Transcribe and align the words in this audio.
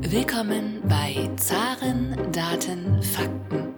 Willkommen 0.00 0.80
bei 0.88 1.28
Zaren, 1.36 2.16
Daten, 2.32 3.02
Fakten. 3.02 3.74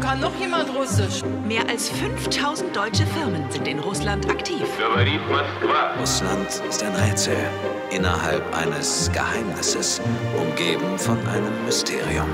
Kann 0.00 0.20
noch 0.20 0.38
jemand 0.40 0.74
Russisch? 0.74 1.22
Mehr 1.46 1.68
als 1.68 1.90
5000 1.90 2.74
deutsche 2.74 3.04
Firmen 3.06 3.50
sind 3.50 3.66
in 3.66 3.78
Russland 3.80 4.28
aktiv. 4.30 4.62
Russland 6.00 6.62
ist 6.68 6.82
ein 6.82 6.94
Rätsel 6.94 7.36
innerhalb 7.90 8.42
eines 8.56 9.10
Geheimnisses, 9.12 10.00
umgeben 10.36 10.98
von 10.98 11.18
einem 11.28 11.64
Mysterium. 11.66 12.28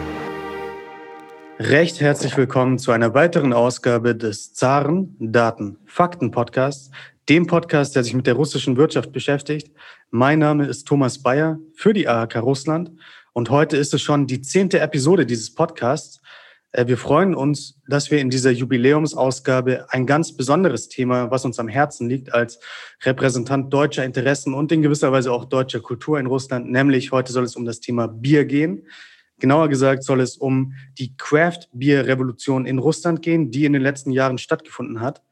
Recht 1.58 2.00
herzlich 2.00 2.36
willkommen 2.36 2.78
zu 2.78 2.90
einer 2.90 3.14
weiteren 3.14 3.52
Ausgabe 3.52 4.14
des 4.14 4.52
Zaren 4.52 5.16
Daten 5.18 5.78
Fakten 5.86 6.30
Podcasts, 6.30 6.90
dem 7.28 7.46
Podcast, 7.46 7.96
der 7.96 8.04
sich 8.04 8.14
mit 8.14 8.26
der 8.26 8.34
russischen 8.34 8.76
Wirtschaft 8.76 9.12
beschäftigt. 9.12 9.70
Mein 10.10 10.40
Name 10.40 10.66
ist 10.66 10.86
Thomas 10.86 11.22
Bayer 11.22 11.58
für 11.74 11.92
die 11.92 12.06
AHK 12.06 12.36
Russland 12.36 12.92
und 13.32 13.50
heute 13.50 13.76
ist 13.76 13.94
es 13.94 14.02
schon 14.02 14.26
die 14.26 14.42
zehnte 14.42 14.80
Episode 14.80 15.24
dieses 15.24 15.54
Podcasts. 15.54 16.20
Äh, 16.72 16.86
wir 16.86 16.98
freuen 16.98 17.34
uns, 17.34 17.80
dass 17.88 18.10
wir 18.10 18.18
in 18.18 18.28
dieser 18.28 18.50
Jubiläumsausgabe 18.50 19.86
ein 19.90 20.06
ganz 20.06 20.36
besonderes 20.36 20.88
Thema, 20.88 21.30
was 21.30 21.46
uns 21.46 21.58
am 21.58 21.68
Herzen 21.68 22.08
liegt, 22.08 22.34
als 22.34 22.60
Repräsentant 23.02 23.72
deutscher 23.72 24.04
Interessen 24.04 24.52
und 24.52 24.70
in 24.70 24.82
gewisser 24.82 25.10
Weise 25.10 25.32
auch 25.32 25.46
deutscher 25.46 25.80
Kultur 25.80 26.20
in 26.20 26.26
Russland, 26.26 26.70
nämlich 26.70 27.10
heute 27.10 27.32
soll 27.32 27.44
es 27.44 27.56
um 27.56 27.64
das 27.64 27.80
Thema 27.80 28.06
Bier 28.06 28.44
gehen. 28.44 28.86
Genauer 29.40 29.68
gesagt 29.68 30.04
soll 30.04 30.20
es 30.20 30.36
um 30.36 30.74
die 30.98 31.16
Craft-Bier-Revolution 31.16 32.66
in 32.66 32.78
Russland 32.78 33.22
gehen, 33.22 33.50
die 33.50 33.64
in 33.64 33.72
den 33.72 33.82
letzten 33.82 34.10
Jahren 34.12 34.38
stattgefunden 34.38 35.00
hat. 35.00 35.22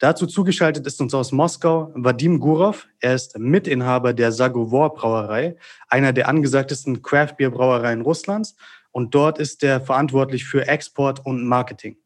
Dazu 0.00 0.26
zugeschaltet 0.26 0.86
ist 0.86 0.98
uns 1.02 1.12
aus 1.12 1.30
Moskau 1.30 1.92
Vadim 1.94 2.40
Gurov. 2.40 2.88
Er 3.00 3.14
ist 3.14 3.38
Mitinhaber 3.38 4.14
der 4.14 4.32
Sagovor 4.32 4.94
Brauerei, 4.94 5.56
einer 5.88 6.14
der 6.14 6.26
angesagtesten 6.26 7.02
Craft-Bier-Brauereien 7.02 8.00
Russlands. 8.00 8.56
Und 8.92 9.14
dort 9.14 9.38
ist 9.38 9.62
er 9.62 9.82
verantwortlich 9.82 10.46
für 10.46 10.66
Export 10.66 11.26
und 11.26 11.44
Marketing. 11.44 11.98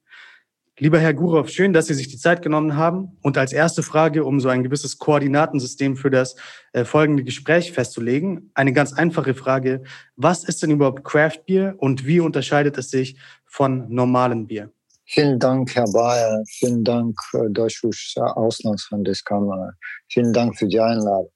Lieber 0.76 0.98
Herr 0.98 1.14
Gurov, 1.14 1.48
schön, 1.50 1.72
dass 1.72 1.86
Sie 1.86 1.94
sich 1.94 2.08
die 2.08 2.18
Zeit 2.18 2.42
genommen 2.42 2.74
haben. 2.74 3.16
Und 3.22 3.38
als 3.38 3.52
erste 3.52 3.84
Frage, 3.84 4.24
um 4.24 4.40
so 4.40 4.48
ein 4.48 4.64
gewisses 4.64 4.98
Koordinatensystem 4.98 5.96
für 5.96 6.10
das 6.10 6.34
äh, 6.72 6.84
folgende 6.84 7.22
Gespräch 7.22 7.70
festzulegen, 7.70 8.50
eine 8.54 8.72
ganz 8.72 8.92
einfache 8.92 9.34
Frage. 9.34 9.84
Was 10.16 10.42
ist 10.42 10.64
denn 10.64 10.72
überhaupt 10.72 11.04
Craft 11.04 11.46
Beer 11.46 11.76
und 11.78 12.08
wie 12.08 12.18
unterscheidet 12.18 12.76
es 12.76 12.90
sich 12.90 13.16
von 13.44 13.86
normalem 13.88 14.48
Bier? 14.48 14.72
Vielen 15.06 15.38
Dank, 15.38 15.74
Herr 15.74 15.90
Bayer. 15.92 16.42
Vielen 16.48 16.82
Dank, 16.82 17.14
äh, 17.34 17.50
Deutsche 17.50 17.88
Auslandshandelskammer. 18.16 19.72
Vielen 20.08 20.32
Dank 20.32 20.56
für 20.56 20.66
die 20.66 20.80
Einladung. 20.80 21.30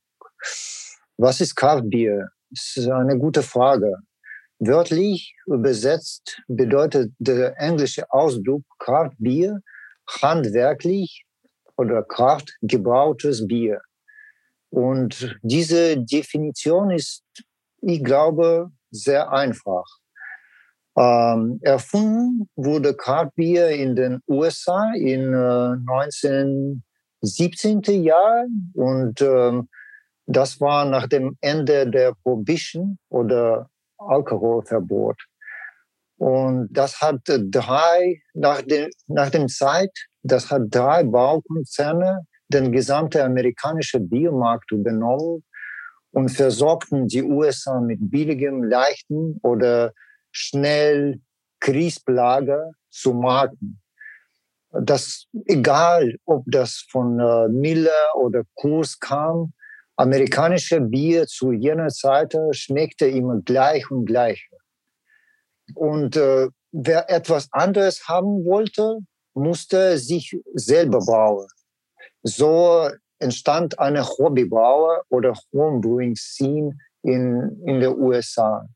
Was 1.19 1.41
ist 1.41 1.55
Craft 1.55 1.83
Beer? 1.85 2.31
Das 2.51 2.77
ist 2.77 2.89
eine 2.89 3.19
gute 3.19 3.43
Frage. 3.43 3.95
Wörtlich 4.59 5.35
übersetzt 5.47 6.41
bedeutet 6.49 7.13
der 7.19 7.59
englische 7.61 8.11
Ausdruck 8.11 8.63
Craft 8.79 9.15
Bier 9.19 9.61
handwerklich 10.23 11.25
oder 11.77 12.03
Kraft 12.03 12.57
gebrautes 12.63 13.47
Bier. 13.47 13.81
Und 14.71 15.37
diese 15.43 15.99
Definition 15.99 16.91
ist, 16.91 17.23
ich 17.83 18.03
glaube, 18.03 18.71
sehr 18.91 19.31
einfach. 19.31 19.85
Ähm, 20.99 21.61
erfunden 21.63 22.49
wurde 22.57 22.95
Craft 22.95 23.31
Beer 23.37 23.71
in 23.71 23.95
den 23.95 24.21
USA 24.27 24.93
in 24.97 25.33
äh, 25.33 25.77
1917. 25.89 28.03
Jahren 28.03 28.73
und 28.75 29.21
ähm, 29.21 29.69
das 30.27 30.61
war 30.61 30.85
nach 30.85 31.07
dem 31.07 31.37
Ende 31.41 31.89
der 31.89 32.15
Prohibition 32.23 32.99
oder 33.11 33.71
Alkoholverbot. 33.97 35.17
Und 36.17 36.69
das 36.71 37.01
hat 37.01 37.21
drei, 37.27 38.21
nach, 38.35 38.62
dem, 38.62 38.91
nach 39.07 39.31
dem 39.31 39.49
Zeit, 39.49 39.93
das 40.23 40.51
hat 40.51 40.62
drei 40.69 41.05
Baukonzerne 41.05 42.27
den 42.49 42.72
gesamten 42.72 43.22
amerikanischen 43.22 44.09
Biomarkt 44.09 44.72
übernommen 44.72 45.45
und 46.11 46.31
versorgten 46.31 47.06
die 47.06 47.22
USA 47.22 47.81
mit 47.81 48.01
billigem, 48.01 48.65
leichten 48.65 49.39
oder 49.43 49.93
schnell 50.38 51.21
Kriesbelager 51.60 52.71
zu 52.91 53.12
Marken. 53.12 53.81
Das, 54.71 55.26
egal, 55.47 56.16
ob 56.26 56.44
das 56.47 56.87
von 56.91 57.19
äh, 57.19 57.49
Miller 57.49 58.15
oder 58.15 58.43
Kurs 58.54 58.98
kam, 59.00 59.53
amerikanische 59.97 60.81
Bier 60.81 61.27
zu 61.27 61.53
jener 61.53 61.88
Zeit 61.88 62.37
schmeckte 62.53 63.06
immer 63.06 63.41
gleich 63.41 63.91
und 63.91 64.04
gleich. 64.04 64.48
Und 65.75 66.16
äh, 66.16 66.48
wer 66.71 67.10
etwas 67.10 67.48
anderes 67.53 68.06
haben 68.06 68.44
wollte, 68.44 68.98
musste 69.34 69.98
sich 69.98 70.38
selber 70.54 71.00
bauen. 71.00 71.48
So 72.22 72.88
entstand 73.19 73.78
eine 73.78 74.06
Hobbybrauer 74.06 75.03
oder 75.09 75.34
Homebrewing 75.53 76.15
Scene 76.15 76.78
in, 77.03 77.60
in 77.66 77.81
den 77.81 77.98
USA. 77.98 78.69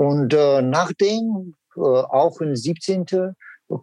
Und 0.00 0.32
äh, 0.32 0.62
nachdem, 0.62 1.56
äh, 1.76 1.80
auch 1.80 2.40
im 2.40 2.56
17. 2.56 3.04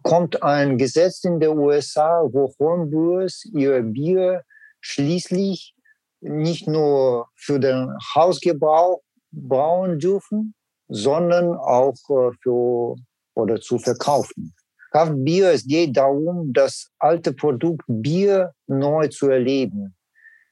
kommt 0.02 0.42
ein 0.42 0.76
Gesetz 0.76 1.22
in 1.22 1.38
den 1.38 1.56
USA, 1.56 2.24
wo 2.32 2.52
Homebrewers 2.58 3.44
ihr 3.54 3.80
Bier 3.82 4.42
schließlich 4.80 5.76
nicht 6.20 6.66
nur 6.66 7.28
für 7.36 7.60
den 7.60 7.96
Hausgebrauch 8.16 9.00
brauen 9.30 10.00
dürfen, 10.00 10.54
sondern 10.88 11.54
auch 11.56 11.94
äh, 12.08 12.32
für 12.42 12.96
oder 13.36 13.60
zu 13.60 13.78
verkaufen. 13.78 14.52
Kraftbier, 14.90 15.52
es 15.52 15.64
geht 15.68 15.96
darum, 15.96 16.52
das 16.52 16.90
alte 16.98 17.32
Produkt 17.32 17.84
Bier 17.86 18.54
neu 18.66 19.06
zu 19.06 19.28
erleben, 19.28 19.94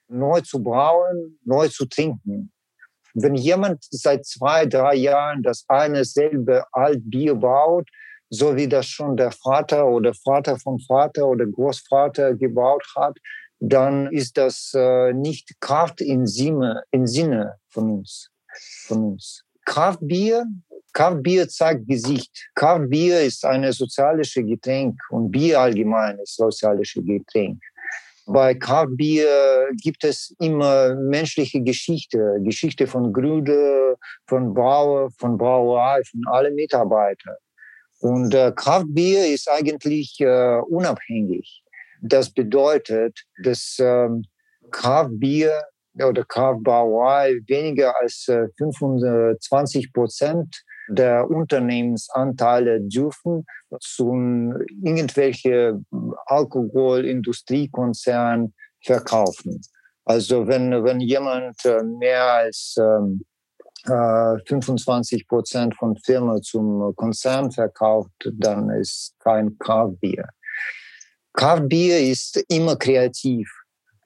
neu 0.07 0.43
zu 0.43 0.63
brauen, 0.63 1.41
neu 1.45 1.67
zu 1.67 1.87
trinken. 1.87 2.53
Wenn 3.19 3.35
jemand 3.35 3.83
seit 3.91 4.27
zwei, 4.27 4.67
drei 4.67 4.95
Jahren 4.95 5.43
das 5.43 5.65
eine 5.69 6.05
selbe 6.05 6.65
Altbier 6.73 7.35
baut, 7.35 7.89
so 8.29 8.55
wie 8.57 8.69
das 8.69 8.87
schon 8.87 9.17
der 9.17 9.31
Vater 9.31 9.87
oder 9.87 10.13
Vater 10.13 10.59
von 10.59 10.79
Vater 10.81 11.27
oder 11.27 11.47
Großvater 11.47 12.35
gebaut 12.35 12.85
hat, 12.95 13.17
dann 13.59 14.13
ist 14.13 14.37
das 14.37 14.73
äh, 14.75 15.15
nicht 15.15 15.51
Kraft 15.61 16.03
im 16.03 16.27
Sinne, 16.27 16.83
im 16.91 17.07
Sinne 17.07 17.55
von 17.69 17.91
uns. 17.91 18.29
Von 18.87 19.13
uns. 19.13 19.45
Kraftbier, 19.65 20.45
Kraftbier 20.93 21.49
zeigt 21.49 21.89
Gesicht. 21.89 22.51
Kraftbier 22.55 23.23
ist 23.23 23.47
ein 23.47 23.71
soziales 23.73 24.35
Getränk 24.35 25.01
und 25.09 25.31
Bier 25.31 25.59
allgemein 25.61 26.19
ist 26.19 26.37
soziales 26.37 26.93
Getränk. 26.95 27.63
Bei 28.29 28.55
Kraftbier 28.55 29.69
gibt 29.83 30.03
es 30.03 30.35
immer 30.41 30.97
menschliche 30.97 31.63
Geschichte, 31.63 32.39
Geschichte 32.41 32.89
von 32.89 33.13
Grüde, 33.13 33.97
von 34.27 34.53
Brauer, 34.53 35.11
von 35.17 35.39
Brauerei, 35.39 36.03
von 36.11 36.23
allen 36.33 36.57
Mitarbeitern. 36.57 37.37
Und 38.01 38.35
äh, 38.35 38.53
Kraftbier 38.55 39.27
ist 39.33 39.49
eigentlich 39.49 40.17
äh, 40.21 40.59
unabhängig. 40.69 41.63
Das 42.03 42.31
bedeutet, 42.31 43.17
dass 43.45 43.77
ähm, 43.79 44.25
Kraftbier 44.73 45.63
oder 45.95 46.25
Kraftbrauerei 46.25 47.37
weniger 47.47 47.95
als 48.01 48.27
äh, 48.29 48.49
25 48.59 49.93
Prozent 49.93 50.65
der 50.89 51.31
Unternehmensanteile 51.31 52.81
dürfen 52.81 53.47
zu 53.81 54.13
irgendwelche 54.83 55.81
Alkoholindustriekonzern 56.27 58.53
verkaufen. 58.85 59.63
Also 60.05 60.47
wenn, 60.47 60.85
wenn 60.85 61.01
jemand 61.01 61.65
äh, 61.65 61.83
mehr 61.83 62.25
als 62.25 62.77
ähm, 62.79 63.23
25 63.87 65.21
äh, 65.21 65.25
Prozent 65.27 65.75
von 65.77 65.97
Firma 65.97 66.41
zum 66.41 66.95
Konzern 66.97 67.51
verkauft, 67.51 68.11
dann 68.33 68.71
ist 68.71 69.15
kein 69.19 69.59
Kraftbier. 69.59 70.29
Kraftbier 71.33 72.01
ist 72.01 72.43
immer 72.49 72.77
kreativ. 72.77 73.49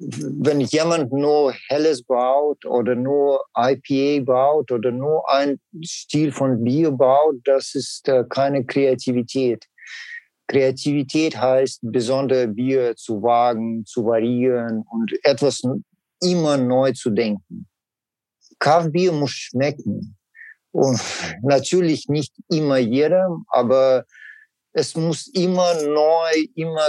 Wenn 0.03 0.61
jemand 0.61 1.13
nur 1.13 1.53
Helles 1.69 2.03
baut 2.03 2.65
oder 2.65 2.95
nur 2.95 3.45
IPA 3.55 4.25
baut 4.25 4.73
oder 4.73 4.91
nur 4.91 5.29
ein 5.29 5.61
Stil 5.85 6.33
von 6.33 6.65
Bier 6.65 6.91
baut, 6.91 7.37
das 7.45 7.75
ist 7.75 8.09
äh, 8.09 8.25
keine 8.29 8.65
Kreativität. 8.65 9.67
Kreativität 10.47 11.37
heißt, 11.37 11.81
besondere 11.83 12.49
Bier 12.49 12.97
zu 12.97 13.23
wagen, 13.23 13.85
zu 13.85 14.07
variieren 14.07 14.85
und 14.91 15.13
etwas 15.23 15.63
immer 16.23 16.57
neu 16.57 16.93
zu 16.93 17.11
denken. 17.11 17.69
Kraftbier 18.59 19.13
muss 19.13 19.31
schmecken. 19.33 20.17
Und 20.73 20.99
natürlich 21.43 22.09
nicht 22.09 22.33
immer 22.49 22.79
jedem, 22.79 23.45
aber 23.49 24.07
es 24.73 24.97
muss 24.97 25.27
immer 25.29 25.75
neu, 25.83 26.47
immer 26.55 26.89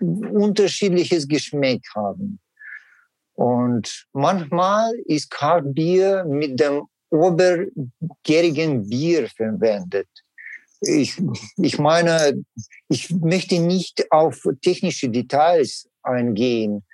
unterschiedliches 0.00 1.26
Geschmack 1.26 1.80
haben. 1.94 2.38
Und 3.34 4.06
manchmal 4.12 4.92
ist 5.06 5.30
Kaltbier 5.30 6.24
mit 6.24 6.58
dem 6.58 6.82
obergärigen 7.10 8.88
Bier 8.88 9.28
verwendet. 9.28 10.08
Ich, 10.80 11.20
ich 11.56 11.78
meine, 11.78 12.42
ich 12.88 13.10
möchte 13.10 13.60
nicht 13.60 14.10
auf 14.10 14.42
technische 14.62 15.08
Details 15.08 15.88
eingehen, 16.02 16.84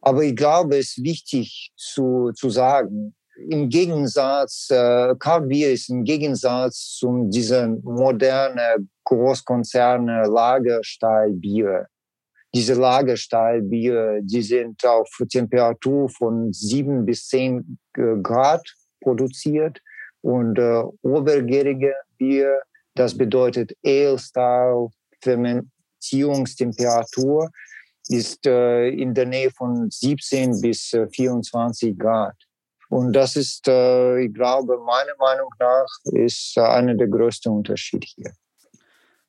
aber 0.00 0.22
ich 0.22 0.36
glaube, 0.36 0.76
es 0.78 0.96
ist 0.96 1.04
wichtig 1.04 1.72
zu, 1.76 2.32
zu 2.34 2.50
sagen, 2.50 3.14
im 3.36 3.68
Gegensatz, 3.68 4.68
äh, 4.70 5.14
Kaltbier 5.18 5.72
ist 5.72 5.88
im 5.90 6.04
Gegensatz 6.04 6.96
zu 6.98 7.26
diesen 7.28 7.82
modernen 7.82 8.90
Großkonzerne 9.04 10.26
Lagerstahlbier. 10.28 11.86
Diese 12.54 12.74
Lagerstahlbier, 12.74 14.20
die 14.22 14.42
sind 14.42 14.86
auf 14.86 15.08
Temperatur 15.28 16.08
von 16.08 16.52
sieben 16.52 17.04
bis 17.04 17.26
zehn 17.26 17.78
äh, 17.96 18.14
Grad 18.22 18.62
produziert 19.00 19.80
und 20.22 20.56
äh, 20.58 20.84
obergärige 21.02 21.92
Bier, 22.16 22.62
das 22.94 23.16
bedeutet 23.16 23.72
Ale-Style 23.84 24.88
Fermentierungstemperatur 25.20 27.50
ist 28.08 28.46
äh, 28.46 28.88
in 28.88 29.14
der 29.14 29.26
Nähe 29.26 29.50
von 29.50 29.90
17 29.90 30.60
bis 30.60 30.92
äh, 30.92 31.08
24 31.08 31.98
Grad. 31.98 32.36
Und 32.90 33.14
das 33.14 33.36
ist, 33.36 33.66
äh, 33.66 34.20
ich 34.20 34.34
glaube, 34.34 34.78
meiner 34.78 35.16
Meinung 35.18 35.48
nach, 35.58 35.86
ist 36.12 36.56
äh, 36.56 36.60
einer 36.60 36.94
der 36.94 37.08
größten 37.08 37.50
Unterschiede 37.50 38.06
hier. 38.06 38.32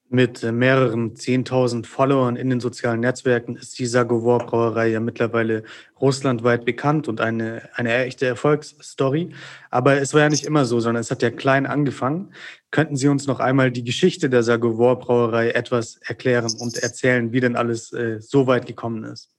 Mit 0.08 0.44
äh, 0.44 0.52
mehreren 0.52 1.16
10.000 1.16 1.86
Followern 1.86 2.36
in 2.36 2.52
den 2.52 2.60
sozialen 2.60 3.00
Netzwerken 3.00 3.56
ist 3.56 3.80
die 3.80 3.88
Sagovor 3.88 4.38
Brauerei 4.40 4.90
ja 4.90 5.00
mittlerweile 5.00 5.64
russlandweit 6.00 6.64
bekannt 6.64 7.08
und 7.08 7.22
eine, 7.22 7.68
eine 7.74 7.94
echte 8.06 8.28
Erfolgsstory. 8.28 9.34
Aber 9.72 10.00
es 10.00 10.14
war 10.14 10.22
ja 10.22 10.30
nicht 10.30 10.46
immer 10.46 10.66
so, 10.66 10.80
sondern 10.80 11.02
es 11.02 11.10
hat 11.10 11.24
ja 11.24 11.32
klein 11.32 11.66
angefangen. 11.66 12.34
Könnten 12.70 12.98
Sie 12.98 13.08
uns 13.08 13.26
noch 13.26 13.40
einmal 13.40 13.72
die 13.72 13.84
Geschichte 13.84 14.30
der 14.30 14.44
Sagovor 14.44 15.00
Brauerei 15.00 15.50
etwas 15.50 15.98
erklären 16.04 16.54
und 16.60 16.78
erzählen, 16.78 17.32
wie 17.32 17.40
denn 17.40 17.56
alles 17.56 17.92
äh, 17.92 18.22
so 18.22 18.46
weit 18.46 18.68
gekommen 18.68 19.06
ist? 19.06 19.32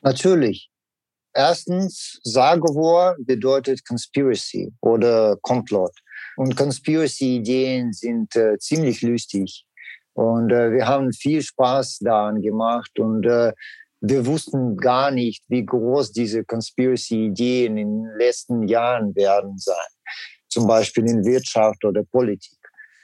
Natürlich. 0.00 0.70
Erstens, 1.36 2.18
Sagovor 2.22 3.14
bedeutet 3.18 3.86
Conspiracy 3.86 4.72
oder 4.80 5.36
Komplott. 5.42 5.92
Und 6.36 6.56
Conspiracy-Ideen 6.56 7.92
sind 7.92 8.36
äh, 8.36 8.58
ziemlich 8.58 9.02
lustig. 9.02 9.64
Und 10.12 10.50
äh, 10.52 10.72
wir 10.72 10.86
haben 10.86 11.12
viel 11.12 11.42
Spaß 11.42 11.98
daran 12.00 12.40
gemacht 12.40 12.98
und 12.98 13.26
äh, 13.26 13.52
wir 14.00 14.26
wussten 14.26 14.76
gar 14.76 15.10
nicht, 15.10 15.44
wie 15.48 15.64
groß 15.64 16.12
diese 16.12 16.44
Conspiracy-Ideen 16.44 17.76
in 17.76 18.02
den 18.02 18.18
letzten 18.18 18.68
Jahren 18.68 19.14
werden 19.14 19.58
sein. 19.58 19.74
Zum 20.48 20.66
Beispiel 20.66 21.08
in 21.08 21.24
Wirtschaft 21.24 21.84
oder 21.84 22.02
Politik. 22.04 22.58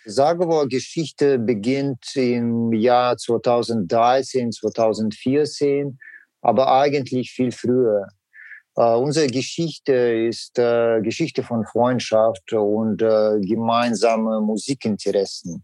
Sagovor-Geschichte 0.05 1.39
beginnt 1.39 2.05
im 2.15 2.73
Jahr 2.73 3.17
2013, 3.17 4.53
2014, 4.53 5.99
aber 6.41 6.73
eigentlich 6.73 7.31
viel 7.31 7.53
früher. 7.53 8.07
Uh, 8.75 8.97
unsere 8.97 9.27
Geschichte 9.27 9.93
ist 9.93 10.59
uh, 10.59 11.03
Geschichte 11.03 11.43
von 11.43 11.67
Freundschaft 11.67 12.55
und 12.55 13.03
uh, 13.03 13.39
gemeinsame 13.41 14.41
Musikinteressen. 14.41 15.63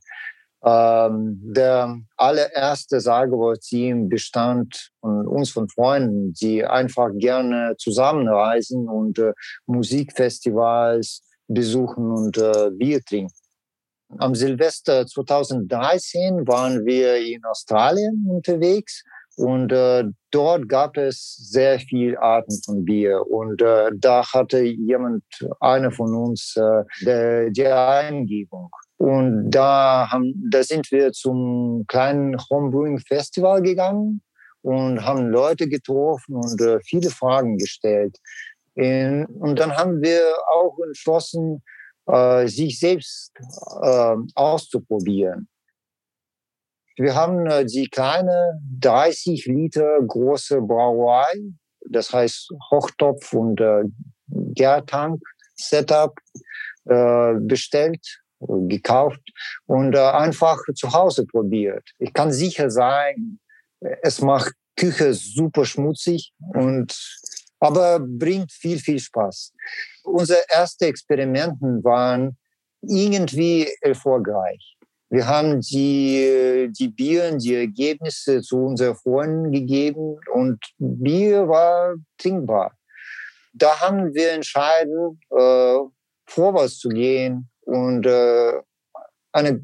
Ähm, 0.63 1.41
der 1.43 1.99
allererste 2.17 3.01
Sagewohl-Team 3.01 4.11
bestand 4.11 4.91
von 5.01 5.27
uns 5.27 5.51
von 5.51 5.69
Freunden, 5.71 6.35
die 6.35 6.65
einfach 6.65 7.09
gerne 7.15 7.77
zusammenreisen 7.79 8.89
und 8.89 9.23
Musikfestivals 9.67 11.23
besuchen 11.47 12.11
und 12.11 12.43
Bier 12.77 13.01
trinken. 13.05 13.33
Am 14.19 14.35
Silvester 14.35 15.07
2013 15.07 16.47
waren 16.47 16.85
wir 16.85 17.17
in 17.17 17.45
Australien 17.45 18.27
unterwegs 18.29 19.05
und 19.39 19.71
äh, 19.71 20.03
dort 20.33 20.69
gab 20.69 20.97
es 20.97 21.37
sehr 21.37 21.79
viele 21.79 22.21
Arten 22.21 22.61
von 22.65 22.85
Bier. 22.85 23.25
Und 23.31 23.63
äh, 23.63 23.91
da 23.95 24.27
hatte 24.33 24.61
jemand, 24.63 25.23
einer 25.61 25.93
von 25.93 26.13
uns, 26.13 26.57
äh, 26.57 26.83
der, 27.07 27.51
die 27.51 27.65
Eingebung. 27.69 28.69
Und 28.97 29.49
da, 29.51 30.09
haben, 30.11 30.35
da 30.51 30.65
sind 30.65 30.91
wir 30.91 31.13
zum 31.13 31.85
kleinen 31.87 32.37
Homebrewing 32.51 32.99
Festival 32.99 33.63
gegangen 33.63 34.23
und 34.63 35.05
haben 35.05 35.29
Leute 35.29 35.69
getroffen 35.69 36.35
und 36.35 36.61
äh, 36.61 36.81
viele 36.81 37.09
Fragen 37.09 37.59
gestellt. 37.59 38.19
In, 38.75 39.25
und 39.27 39.61
dann 39.61 39.77
haben 39.77 40.03
wir 40.03 40.21
auch 40.53 40.77
entschlossen, 40.85 41.63
äh, 42.07 42.49
sich 42.49 42.81
selbst 42.81 43.33
äh, 43.83 44.17
auszuprobieren. 44.35 45.49
Wir 46.99 47.15
haben 47.15 47.47
äh, 47.47 47.65
die 47.65 47.89
kleine 47.89 48.61
30 48.81 49.47
Liter 49.47 49.99
große 50.05 50.61
Brauerei, 50.61 51.33
das 51.89 52.13
heißt 52.13 52.51
Hochtopf 52.71 53.33
und 53.33 53.61
äh, 53.61 53.85
Gärtank 54.29 55.21
Setup 55.55 56.15
äh, 56.87 57.35
bestellt, 57.41 58.05
gekauft 58.41 59.21
und 59.67 59.95
äh, 59.95 59.99
einfach 59.99 60.59
zu 60.75 60.93
Hause 60.93 61.25
probiert. 61.25 61.89
Ich 61.99 62.13
kann 62.13 62.33
sicher 62.33 62.71
sein, 62.71 63.39
es 64.03 64.21
macht 64.21 64.53
Küche 64.77 65.15
super 65.15 65.65
schmutzig 65.65 66.33
und 66.55 66.97
aber 67.61 67.99
bringt 68.01 68.53
viel, 68.53 68.79
viel 68.79 69.01
Spaß. 69.01 69.53
Unsere 70.05 70.41
ersten 70.49 70.85
Experimenten 70.85 71.83
waren 71.83 72.37
irgendwie 72.83 73.69
erfolgreich. 73.81 74.78
Wir 75.11 75.27
haben 75.27 75.61
die, 75.61 76.71
die 76.79 76.89
Bier, 76.89 77.35
die 77.37 77.55
Ergebnisse 77.55 78.43
zu 78.43 78.59
unseren 78.59 78.95
Freunden 78.95 79.53
gegeben 79.53 80.19
und 80.35 80.59
Bier 80.79 81.49
war 81.49 81.95
trinkbar. 82.19 82.73
Da 83.55 83.81
haben 83.81 84.13
wir 84.13 84.33
entschieden, 84.33 85.19
äh, 85.31 85.79
vorwärts 86.27 86.79
zu 86.79 86.91
gehen 86.91 87.49
und 87.63 88.05
äh, 88.05 88.53
eine 89.33 89.61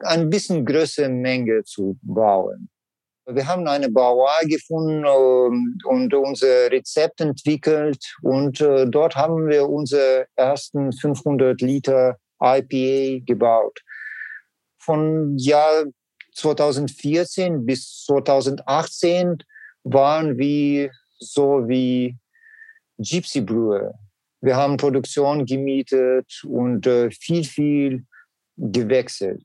ein 0.00 0.28
bisschen 0.28 0.66
größere 0.66 1.08
Menge 1.08 1.64
zu 1.64 1.98
bauen. 2.02 2.68
Wir 3.26 3.46
haben 3.46 3.66
eine 3.66 3.90
Brauerei 3.90 4.44
gefunden 4.44 5.04
äh, 5.04 5.86
und 5.88 6.12
unser 6.12 6.70
Rezept 6.70 7.22
entwickelt 7.22 8.16
und 8.22 8.60
äh, 8.60 8.86
dort 8.86 9.16
haben 9.16 9.48
wir 9.48 9.68
unsere 9.68 10.26
ersten 10.36 10.92
500 10.92 11.58
Liter 11.62 12.18
IPA 12.40 13.24
gebaut 13.24 13.80
von 14.88 15.36
Jahr 15.36 15.84
2014 16.34 17.66
bis 17.66 18.04
2018 18.06 19.36
waren 19.84 20.38
wir 20.38 20.90
so 21.18 21.68
wie 21.68 22.16
Gypsy 22.96 23.42
Brewer. 23.42 23.92
Wir 24.40 24.56
haben 24.56 24.78
Produktion 24.78 25.44
gemietet 25.44 26.42
und 26.46 26.86
äh, 26.86 27.10
viel, 27.10 27.44
viel 27.44 28.06
gewechselt. 28.56 29.44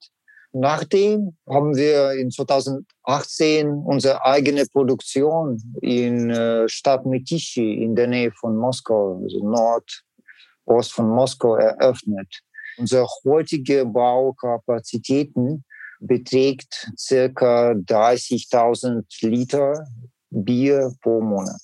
Nachdem 0.53 1.35
haben 1.50 1.75
wir 1.75 2.12
in 2.13 2.31
2018 2.31 3.67
unsere 3.69 4.23
eigene 4.23 4.65
Produktion 4.67 5.62
in 5.81 6.29
äh, 6.29 6.69
Stadt 6.69 7.05
Mytishi 7.05 7.83
in 7.83 7.97
der 7.97 8.07
Nähe 8.07 8.31
von 8.31 8.55
Moskau, 8.55 9.21
also 9.21 9.39
Nordost 9.45 10.93
von 10.93 11.09
Moskau, 11.09 11.55
eröffnet. 11.55 12.43
Unsere 12.77 13.07
heutige 13.23 13.85
Baukapazitäten 13.85 15.63
beträgt 15.99 16.91
circa 16.97 17.71
30.000 17.71 19.03
Liter 19.21 19.87
Bier 20.29 20.93
pro 21.01 21.21
Monat. 21.21 21.61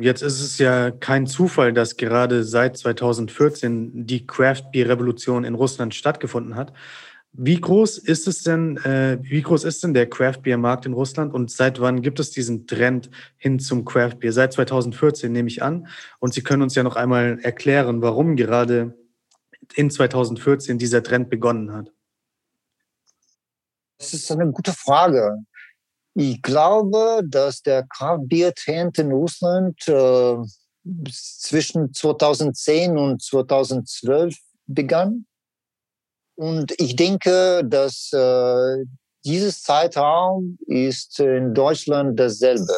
Jetzt 0.00 0.22
ist 0.22 0.40
es 0.40 0.58
ja 0.58 0.92
kein 0.92 1.26
Zufall, 1.26 1.72
dass 1.72 1.96
gerade 1.96 2.44
seit 2.44 2.76
2014 2.76 4.06
die 4.06 4.26
Craft 4.26 4.70
Beer 4.70 4.88
Revolution 4.88 5.42
in 5.42 5.54
Russland 5.54 5.92
stattgefunden 5.92 6.54
hat. 6.54 6.72
Wie 7.32 7.60
groß 7.60 7.98
ist 7.98 8.28
es 8.28 8.42
denn, 8.42 8.76
äh, 8.78 9.18
wie 9.22 9.42
groß 9.42 9.64
ist 9.64 9.82
denn 9.82 9.94
der 9.94 10.08
Craft 10.08 10.42
Beer 10.42 10.56
Markt 10.56 10.86
in 10.86 10.92
Russland 10.92 11.34
und 11.34 11.50
seit 11.50 11.80
wann 11.80 12.00
gibt 12.00 12.20
es 12.20 12.30
diesen 12.30 12.66
Trend 12.66 13.10
hin 13.36 13.58
zum 13.58 13.84
Craft 13.84 14.16
Beer? 14.20 14.32
Seit 14.32 14.52
2014 14.52 15.32
nehme 15.32 15.48
ich 15.48 15.62
an. 15.62 15.88
Und 16.20 16.32
Sie 16.32 16.42
können 16.42 16.62
uns 16.62 16.74
ja 16.74 16.84
noch 16.84 16.96
einmal 16.96 17.38
erklären, 17.42 18.00
warum 18.00 18.36
gerade 18.36 18.96
in 19.74 19.90
2014 19.90 20.78
dieser 20.78 21.02
Trend 21.02 21.30
begonnen 21.30 21.72
hat? 21.72 21.92
Das 23.98 24.14
ist 24.14 24.30
eine 24.30 24.50
gute 24.50 24.72
Frage. 24.72 25.38
Ich 26.14 26.42
glaube, 26.42 27.22
dass 27.24 27.62
der 27.62 27.86
Craft-Bier-Trend 27.86 28.98
in 28.98 29.12
Russland 29.12 29.76
äh, 29.88 30.36
zwischen 31.10 31.92
2010 31.92 32.98
und 32.98 33.22
2012 33.22 34.36
begann. 34.66 35.26
Und 36.36 36.72
ich 36.80 36.96
denke, 36.96 37.62
dass 37.64 38.12
äh, 38.12 38.84
dieses 39.24 39.62
Zeitraum 39.62 40.58
ist 40.66 41.18
in 41.20 41.54
Deutschland 41.54 42.18
dasselbe. 42.18 42.74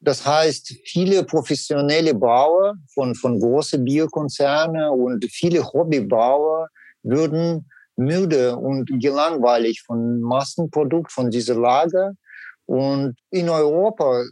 Das 0.00 0.24
heißt, 0.24 0.76
viele 0.84 1.24
professionelle 1.24 2.14
Brauer 2.14 2.74
von, 2.94 3.14
von 3.14 3.38
großen 3.38 3.84
Bierkonzernen 3.84 4.88
und 4.90 5.24
viele 5.30 5.62
Hobbybauer 5.62 6.68
würden 7.02 7.66
müde 7.96 8.56
und 8.56 8.86
gelangweilig 9.00 9.82
von 9.82 10.20
Massenprodukt, 10.22 11.12
von 11.12 11.30
dieser 11.30 11.54
Lage. 11.54 12.12
Und 12.64 13.16
in 13.30 13.50
Europa 13.50 14.24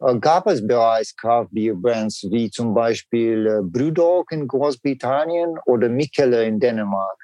äh, 0.00 0.18
gab 0.18 0.48
es 0.48 0.66
bereits 0.66 1.14
Craft-Bier-Brands 1.16 2.26
wie 2.30 2.50
zum 2.50 2.74
Beispiel 2.74 3.46
äh, 3.46 3.60
Brewdog 3.62 4.32
in 4.32 4.48
Großbritannien 4.48 5.56
oder 5.66 5.88
Mikkele 5.88 6.44
in 6.46 6.58
Dänemark. 6.58 7.16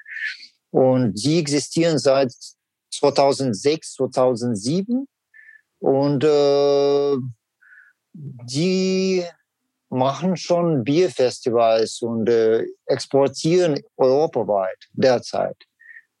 Und 0.69 1.15
die 1.15 1.37
existieren 1.39 1.97
seit 1.97 2.31
2006, 2.93 3.95
2007. 3.95 5.05
Und 5.79 6.23
äh, 6.23 7.17
die 8.13 9.23
machen 9.89 10.37
schon 10.37 10.83
Bierfestivals 10.83 12.01
und 12.01 12.29
äh, 12.29 12.65
exportieren 12.85 13.79
europaweit 13.97 14.77
derzeit. 14.93 15.57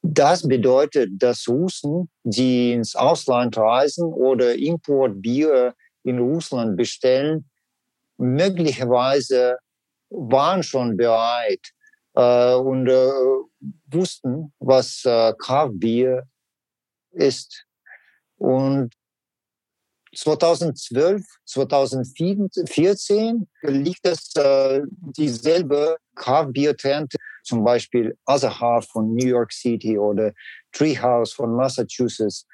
Das 0.03 0.47
bedeutet, 0.47 1.11
dass 1.13 1.47
Russen, 1.47 2.09
die 2.23 2.73
ins 2.73 2.95
Ausland 2.95 3.57
reisen 3.57 4.05
oder 4.05 4.55
Importbier 4.55 5.75
in 6.03 6.19
Russland 6.19 6.75
bestellen, 6.75 7.49
möglicherweise 8.17 9.57
waren 10.09 10.63
schon 10.63 10.97
bereit 10.97 11.71
äh, 12.15 12.53
und 12.55 12.87
äh, 12.87 13.11
wussten, 13.87 14.53
was 14.59 15.05
äh, 15.05 15.33
Kraftbier 15.37 16.23
ist. 17.11 17.65
Und 18.37 18.93
2012, 20.15 21.23
2014 21.45 23.47
liegt 23.61 24.05
es 24.05 24.35
äh, 24.35 24.81
dieselbe 25.17 25.97
Craft-Bier-Trend, 26.15 27.15
zum 27.43 27.63
Beispiel 27.63 28.17
Asaha 28.25 28.81
von 28.81 29.15
New 29.15 29.27
York 29.27 29.53
City 29.53 29.97
oder 29.97 30.33
Treehouse 30.73 31.33
von 31.33 31.55
Massachusetts, 31.55 32.45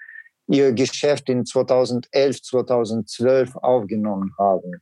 ihr 0.48 0.72
Geschäft 0.74 1.30
in 1.30 1.46
2011, 1.46 2.44
2012 2.44 3.56
aufgenommen 3.58 4.34
haben. 4.38 4.82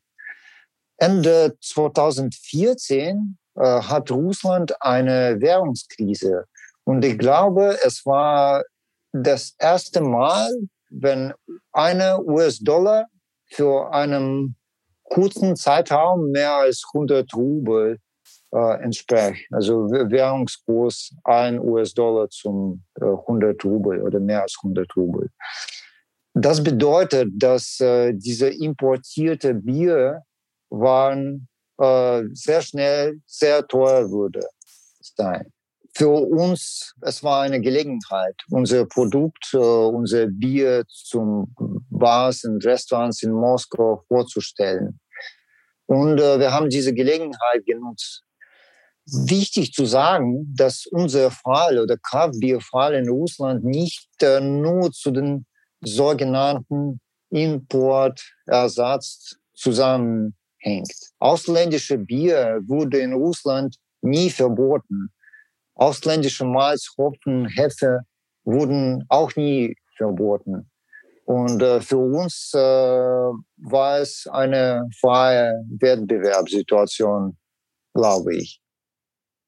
Ende 0.98 1.58
2014 1.62 3.38
äh, 3.56 3.62
hat 3.62 4.12
Russland 4.12 4.80
eine 4.82 5.40
Währungskrise. 5.40 6.46
Und 6.84 7.04
ich 7.04 7.18
glaube, 7.18 7.78
es 7.84 8.06
war 8.06 8.64
das 9.12 9.56
erste 9.58 10.02
Mal, 10.02 10.50
wenn 11.00 11.34
eine 11.72 12.22
US-Dollar 12.24 13.08
für 13.48 13.92
einen 13.94 14.56
kurzen 15.04 15.56
Zeitraum 15.56 16.32
mehr 16.32 16.54
als 16.54 16.84
100 16.94 17.34
Rubel 17.34 18.00
äh, 18.52 18.84
entspricht. 18.84 19.48
Also 19.52 19.90
Währungskurs 19.92 21.14
ein 21.24 21.60
US-Dollar 21.60 22.30
zum 22.30 22.84
äh, 23.00 23.06
100 23.06 23.64
Rubel 23.66 24.02
oder 24.02 24.20
mehr 24.20 24.42
als 24.42 24.58
100 24.64 24.96
Rubel. 24.96 25.30
Das 26.34 26.64
bedeutet, 26.64 27.30
dass 27.36 27.80
äh, 27.80 28.14
diese 28.14 28.50
importierte 28.50 29.54
Bier 29.54 30.24
waren 30.70 31.48
äh, 31.78 32.24
sehr 32.34 32.62
schnell 32.62 33.22
sehr 33.26 33.66
teuer 33.68 34.10
würde 34.10 34.42
sein 35.02 35.52
für 35.96 36.10
uns, 36.10 36.94
es 37.02 37.24
war 37.24 37.44
eine 37.44 37.62
Gelegenheit, 37.62 38.36
unser 38.50 38.86
Produkt, 38.86 39.54
äh, 39.54 39.58
unser 39.58 40.28
Bier 40.28 40.84
zum 40.88 41.54
Bars 41.90 42.44
und 42.44 42.66
Restaurants 42.66 43.24
in 43.24 43.32
Moskau 43.32 44.04
vorzustellen. 44.08 45.00
Und 45.86 46.20
äh, 46.20 46.40
wir 46.40 46.52
haben 46.52 46.70
diese 46.70 46.94
Gelegenheit 46.94 47.66
genutzt. 47.66 48.24
Wichtig 49.06 49.72
zu 49.72 49.86
sagen, 49.86 50.54
dass 50.56 50.86
unser 50.88 51.32
Fall 51.32 51.80
oder 51.80 51.96
Kraftbierfall 51.98 52.96
in 52.96 53.08
Russland 53.08 53.64
nicht 53.64 54.10
äh, 54.22 54.42
nur 54.42 54.92
zu 54.92 55.12
den 55.12 55.46
sogenannten 55.82 57.00
Importersatz 57.30 59.38
zusammenhängt. 59.54 60.92
Ausländische 61.20 62.00
Bier 62.00 62.60
wurde 62.66 63.00
in 63.00 63.14
Russland 63.14 63.78
nie 64.02 64.30
verboten. 64.30 65.10
Ausländische 65.76 66.46
Malz, 66.46 66.94
Hopfen, 66.98 67.48
Hefe 67.48 68.02
wurden 68.44 69.06
auch 69.10 69.36
nie 69.36 69.76
verboten. 69.98 70.70
Und 71.26 71.62
äh, 71.62 71.82
für 71.82 71.98
uns 71.98 72.52
äh, 72.54 72.60
war 72.60 74.00
es 74.00 74.28
eine 74.32 74.88
freie 75.00 75.54
Wettbewerbssituation, 75.80 77.36
glaube 77.94 78.36
ich. 78.36 78.62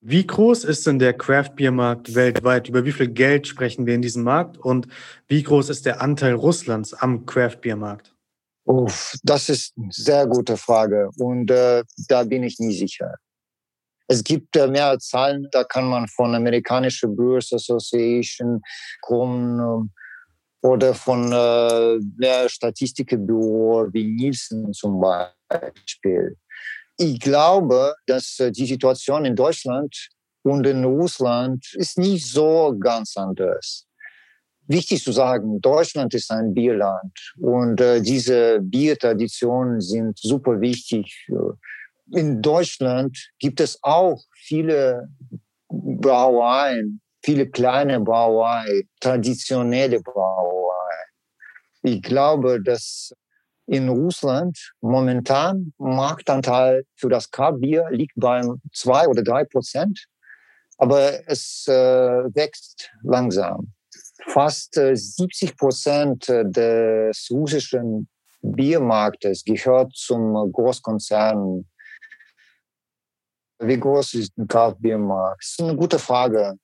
Wie 0.01 0.25
groß 0.25 0.63
ist 0.63 0.85
denn 0.87 0.99
der 0.99 1.13
Craft-Bier-Markt 1.13 2.13
weltweit? 2.15 2.69
Über 2.69 2.85
wie 2.85 2.91
viel 2.91 3.09
Geld 3.09 3.47
sprechen 3.47 3.85
wir 3.85 3.95
in 3.95 4.01
diesem 4.01 4.23
Markt? 4.23 4.57
Und 4.57 4.87
wie 5.27 5.43
groß 5.43 5.69
ist 5.69 5.85
der 5.85 6.01
Anteil 6.01 6.33
Russlands 6.33 6.93
am 6.93 7.25
Craft-Bier-Markt? 7.25 8.13
das 9.23 9.47
ist 9.47 9.73
eine 9.77 9.91
sehr 9.91 10.27
gute 10.27 10.57
Frage 10.57 11.09
und 11.17 11.49
äh, 11.51 11.83
da 12.09 12.23
bin 12.23 12.43
ich 12.43 12.59
nie 12.59 12.77
sicher. 12.77 13.15
Es 14.07 14.23
gibt 14.23 14.55
äh, 14.55 14.67
mehr 14.67 14.97
Zahlen, 14.99 15.47
da 15.51 15.63
kann 15.63 15.85
man 15.85 16.07
von 16.07 16.33
amerikanischer 16.33 17.09
Brewers 17.09 17.51
Association 17.51 18.61
kommen 19.01 19.59
ähm, 19.59 19.91
oder 20.61 20.93
von 20.93 21.31
äh, 21.31 21.99
mehr 22.17 22.47
Statistikbüro 22.47 23.87
wie 23.91 24.05
Nielsen 24.05 24.73
zum 24.73 25.01
Beispiel. 25.01 26.37
Ich 26.97 27.19
glaube, 27.19 27.93
dass 28.05 28.39
äh, 28.39 28.51
die 28.51 28.65
Situation 28.65 29.25
in 29.25 29.35
Deutschland 29.35 30.09
und 30.43 30.65
in 30.65 30.85
Russland 30.85 31.65
ist 31.73 31.97
nicht 31.97 32.25
so 32.25 32.75
ganz 32.79 33.17
anders. 33.17 33.85
Wichtig 34.69 35.03
zu 35.03 35.11
sagen, 35.11 35.61
Deutschland 35.61 36.13
ist 36.13 36.31
ein 36.31 36.53
Bierland 36.53 37.33
und 37.37 37.79
äh, 37.81 38.01
diese 38.01 38.59
Biertraditionen 38.61 39.81
sind 39.81 40.17
super 40.17 40.59
wichtig 40.59 41.27
in 42.11 42.41
Deutschland 42.41 43.17
gibt 43.39 43.59
es 43.59 43.79
auch 43.81 44.21
viele 44.33 45.09
Brauereien, 45.69 47.01
viele 47.23 47.49
kleine 47.49 47.99
Brauereien, 47.99 48.89
traditionelle 48.99 49.99
Brauereien. 50.01 51.09
Ich 51.83 52.01
glaube, 52.01 52.61
dass 52.61 53.11
in 53.67 53.89
Russland 53.89 54.73
momentan 54.79 55.73
Marktanteil 55.77 56.85
für 56.95 57.09
das 57.09 57.29
Kraftbier 57.29 57.85
liegt 57.89 58.13
bei 58.15 58.41
zwei 58.73 59.07
oder 59.07 59.23
drei 59.23 59.43
Prozent, 59.43 60.05
aber 60.77 61.27
es 61.27 61.65
äh, 61.67 61.73
wächst 61.73 62.91
langsam. 63.03 63.73
Fast 64.29 64.77
äh, 64.77 64.95
70 64.95 65.57
Prozent 65.57 66.27
des 66.29 67.27
russischen 67.29 68.07
Biermarktes 68.41 69.43
gehört 69.43 69.93
zum 69.95 70.51
Großkonzern 70.51 71.65
wie 73.59 73.79
groß 73.79 74.15
ist 74.15 74.37
ein 74.37 74.47
Kraftbiermarkt? 74.47 75.41
Das 75.43 75.49
ist 75.51 75.61
eine 75.61 75.75
gute 75.75 75.99
Frage. 75.99 76.57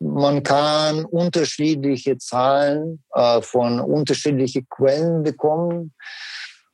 Man 0.00 0.42
kann 0.42 1.04
unterschiedliche 1.04 2.18
Zahlen 2.18 3.02
äh, 3.14 3.42
von 3.42 3.80
unterschiedlichen 3.80 4.66
Quellen 4.68 5.22
bekommen. 5.22 5.92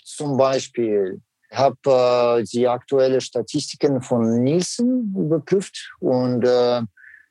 Zum 0.04 0.36
Beispiel 0.36 1.22
habe 1.50 2.40
äh, 2.40 2.44
die 2.44 2.68
aktuelle 2.68 3.20
Statistiken 3.20 4.02
von 4.02 4.42
Nielsen 4.42 5.14
überprüft 5.16 5.94
und 6.00 6.44
äh, 6.44 6.82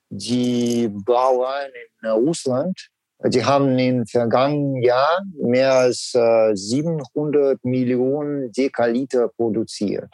die 0.10 0.90
Brauereien 0.92 1.72
in 2.02 2.10
Russland, 2.10 2.90
die 3.26 3.44
haben 3.44 3.78
im 3.80 4.06
vergangenen 4.06 4.82
Jahr 4.82 5.24
mehr 5.42 5.74
als 5.74 6.14
äh, 6.14 6.56
700 6.56 7.64
Millionen 7.64 8.52
Dekaliter 8.52 9.30
produziert. 9.30 10.10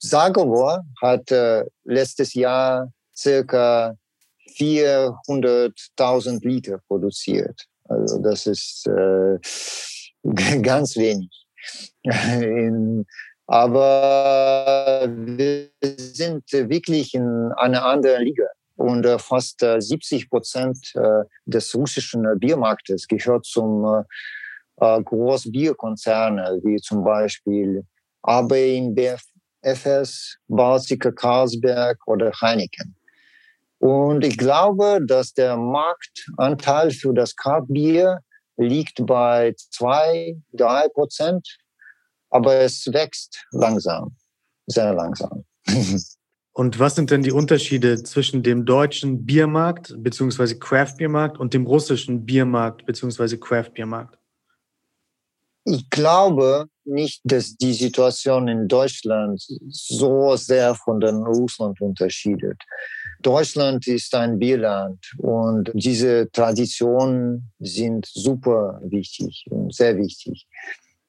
Sagovor 0.00 0.82
hat 1.00 1.30
äh, 1.30 1.64
letztes 1.84 2.34
Jahr 2.34 2.90
circa 3.14 3.94
400.000 4.56 6.46
Liter 6.46 6.78
produziert. 6.88 7.66
Also 7.84 8.18
das 8.18 8.46
ist 8.46 8.86
äh, 8.86 9.38
ganz 10.62 10.96
wenig. 10.96 11.30
in, 12.02 13.04
aber 13.46 15.06
wir 15.08 15.68
sind 15.82 16.50
wirklich 16.52 17.14
in 17.14 17.52
einer 17.56 17.84
anderen 17.84 18.24
Liga. 18.24 18.46
Und 18.76 19.04
äh, 19.04 19.18
fast 19.18 19.62
äh, 19.62 19.80
70 19.80 20.30
Prozent 20.30 20.92
äh, 20.94 21.24
des 21.44 21.74
russischen 21.74 22.24
Biermarktes 22.38 23.06
gehört 23.06 23.44
zum 23.44 24.04
äh, 24.80 25.02
Großbierkonzerne, 25.02 26.60
wie 26.62 26.76
zum 26.76 27.04
Beispiel 27.04 27.84
AB 28.22 28.52
InBev, 28.52 29.20
FS, 29.62 30.36
Baltica, 30.48 31.10
Carlsberg 31.10 31.98
oder 32.06 32.32
Heineken. 32.40 32.96
Und 33.78 34.24
ich 34.24 34.36
glaube, 34.36 35.00
dass 35.06 35.32
der 35.32 35.56
Marktanteil 35.56 36.90
für 36.90 37.14
das 37.14 37.34
Kraftbier 37.34 38.20
liegt 38.58 39.06
bei 39.06 39.54
zwei, 39.56 40.36
drei 40.52 40.88
Prozent. 40.88 41.58
aber 42.32 42.56
es 42.56 42.86
wächst 42.92 43.44
langsam, 43.50 44.14
sehr 44.66 44.92
langsam. 44.92 45.44
Und 46.52 46.78
was 46.78 46.94
sind 46.94 47.10
denn 47.10 47.22
die 47.22 47.32
Unterschiede 47.32 48.02
zwischen 48.02 48.42
dem 48.42 48.66
deutschen 48.66 49.24
Biermarkt 49.24 49.94
bzw. 49.96 50.56
Craft 50.56 50.96
Biermarkt 50.98 51.38
und 51.38 51.54
dem 51.54 51.64
russischen 51.64 52.26
Biermarkt 52.26 52.84
bzw. 52.86 53.36
Craft 53.38 53.70
Biermarkt? 53.72 54.19
Ich 55.70 55.88
glaube 55.88 56.66
nicht, 56.84 57.20
dass 57.22 57.54
die 57.56 57.72
Situation 57.72 58.48
in 58.48 58.66
Deutschland 58.66 59.40
so 59.68 60.34
sehr 60.34 60.74
von 60.74 60.98
den 60.98 61.22
Russland 61.22 61.80
unterscheidet. 61.80 62.60
Deutschland 63.22 63.86
ist 63.86 64.12
ein 64.16 64.40
Bierland 64.40 64.98
und 65.18 65.70
diese 65.74 66.28
Traditionen 66.32 67.52
sind 67.60 68.04
super 68.06 68.80
wichtig 68.82 69.46
und 69.50 69.72
sehr 69.72 69.96
wichtig. 69.96 70.48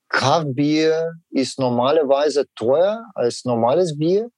Kraftbier 0.09 1.13
ist 1.31 1.57
normalerweise 1.57 2.45
teuer 2.55 3.03
als 3.15 3.43
normales 3.45 3.97
Bier. 3.97 4.29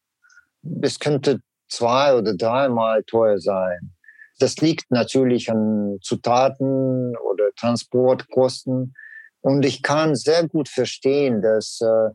Es 0.81 0.99
könnte 0.99 1.41
zwei 1.67 2.15
oder 2.15 2.33
dreimal 2.33 3.03
teuer 3.03 3.39
sein. 3.39 3.91
Das 4.39 4.55
liegt 4.57 4.89
natürlich 4.89 5.51
an 5.51 5.97
Zutaten 6.01 7.13
oder 7.17 7.49
Transportkosten. 7.57 8.93
Und 9.43 9.65
ich 9.65 9.83
kann 9.83 10.15
sehr 10.15 10.47
gut 10.47 10.69
verstehen, 10.69 11.41
dass 11.41 11.81
äh, 11.81 12.09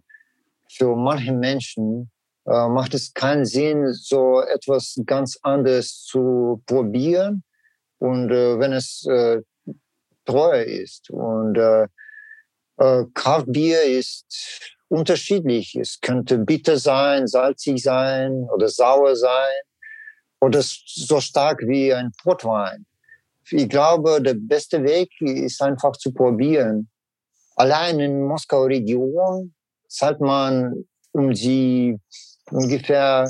für 0.70 0.96
manche 0.96 1.32
Menschen 1.32 2.10
äh, 2.46 2.68
macht 2.68 2.94
es 2.94 3.12
keinen 3.12 3.44
Sinn, 3.44 3.92
so 3.92 4.40
etwas 4.40 4.98
ganz 5.04 5.38
anderes 5.42 6.04
zu 6.04 6.62
probieren. 6.66 7.44
Und 7.98 8.30
äh, 8.30 8.58
wenn 8.58 8.72
es 8.72 9.06
äh, 9.06 9.42
teuer 10.24 10.62
ist 10.62 11.10
und 11.10 11.58
äh, 11.58 11.86
äh, 12.78 13.04
Kraftbier 13.12 13.82
ist 13.82 14.76
unterschiedlich. 14.88 15.74
Es 15.74 16.00
könnte 16.00 16.38
bitter 16.38 16.78
sein, 16.78 17.26
salzig 17.26 17.82
sein 17.82 18.46
oder 18.54 18.68
sauer 18.68 19.16
sein 19.16 19.62
oder 20.40 20.60
so 20.62 21.20
stark 21.20 21.60
wie 21.66 21.92
ein 21.92 22.12
Portwein. 22.22 22.86
Ich 23.50 23.68
glaube, 23.68 24.22
der 24.22 24.34
beste 24.34 24.82
Weg 24.82 25.10
ist 25.20 25.60
einfach 25.60 25.92
zu 25.92 26.12
probieren. 26.12 26.88
Allein 27.58 27.98
in 27.98 28.22
Moskau 28.22 28.66
Region 28.66 29.52
zahlt 29.88 30.20
man 30.20 30.84
um 31.10 31.32
die 31.32 31.98
ungefähr 32.52 33.28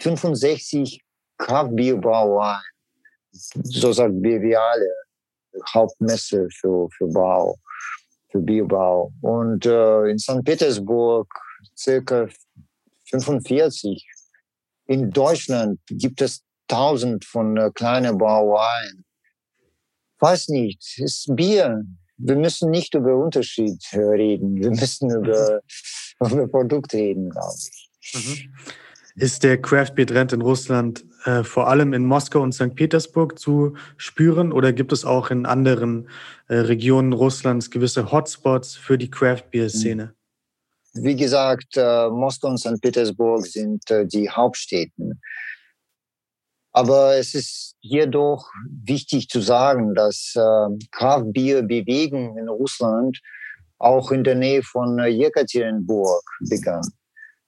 65 0.00 1.00
Kraftbierbrauereien. 1.38 2.62
So 3.32 3.92
sagt 3.92 4.22
BWale, 4.22 4.92
Hauptmesse 5.74 6.46
für, 6.52 6.88
für 6.96 7.08
Bau, 7.08 7.56
für 8.30 8.40
Bierbau. 8.40 9.12
Und 9.22 9.66
äh, 9.66 10.04
in 10.04 10.20
St. 10.20 10.44
Petersburg 10.44 11.26
circa 11.76 12.28
45. 13.10 14.06
In 14.86 15.10
Deutschland 15.10 15.80
gibt 15.88 16.22
es 16.22 16.44
tausend 16.68 17.24
von 17.24 17.56
äh, 17.56 17.72
kleinen 17.74 18.16
Brauereien. 18.18 19.04
Weiß 20.20 20.46
nicht, 20.48 20.96
ist 20.98 21.34
Bier 21.34 21.84
wir 22.24 22.36
müssen 22.36 22.70
nicht 22.70 22.94
über 22.94 23.14
Unterschied 23.16 23.82
reden. 23.92 24.56
Wir 24.56 24.70
müssen 24.70 25.10
über, 25.10 25.60
über 26.20 26.48
Produkt 26.48 26.94
reden, 26.94 27.30
glaube 27.30 27.54
ich. 27.58 27.90
Mhm. 28.14 28.54
Ist 29.16 29.44
der 29.44 29.60
Craft 29.60 29.94
Beer 29.94 30.06
Trend 30.06 30.32
in 30.32 30.40
Russland 30.40 31.04
äh, 31.24 31.44
vor 31.44 31.68
allem 31.68 31.92
in 31.92 32.04
Moskau 32.04 32.40
und 32.40 32.52
St. 32.52 32.74
Petersburg 32.74 33.38
zu 33.38 33.74
spüren 33.96 34.52
oder 34.52 34.72
gibt 34.72 34.92
es 34.92 35.04
auch 35.04 35.30
in 35.30 35.46
anderen 35.46 36.08
äh, 36.48 36.56
Regionen 36.56 37.12
Russlands 37.12 37.70
gewisse 37.70 38.10
Hotspots 38.10 38.74
für 38.74 38.98
die 38.98 39.10
Craft 39.10 39.50
Beer 39.50 39.68
Szene? 39.68 40.14
Wie 40.94 41.16
gesagt, 41.16 41.76
äh, 41.76 42.08
Moskau 42.08 42.48
und 42.48 42.58
St. 42.58 42.80
Petersburg 42.80 43.46
sind 43.46 43.88
äh, 43.90 44.06
die 44.06 44.30
Hauptstädten. 44.30 45.20
Aber 46.74 47.16
es 47.16 47.34
ist 47.34 47.76
jedoch 47.80 48.50
wichtig 48.84 49.28
zu 49.28 49.40
sagen, 49.40 49.94
dass 49.94 50.34
äh, 50.34 50.86
Kraftbierbewegung 50.90 52.36
in 52.36 52.48
Russland 52.48 53.20
auch 53.78 54.10
in 54.10 54.24
der 54.24 54.34
Nähe 54.34 54.62
von 54.62 54.98
äh, 54.98 55.06
Jekaterinburg 55.06 56.24
begann. 56.40 56.84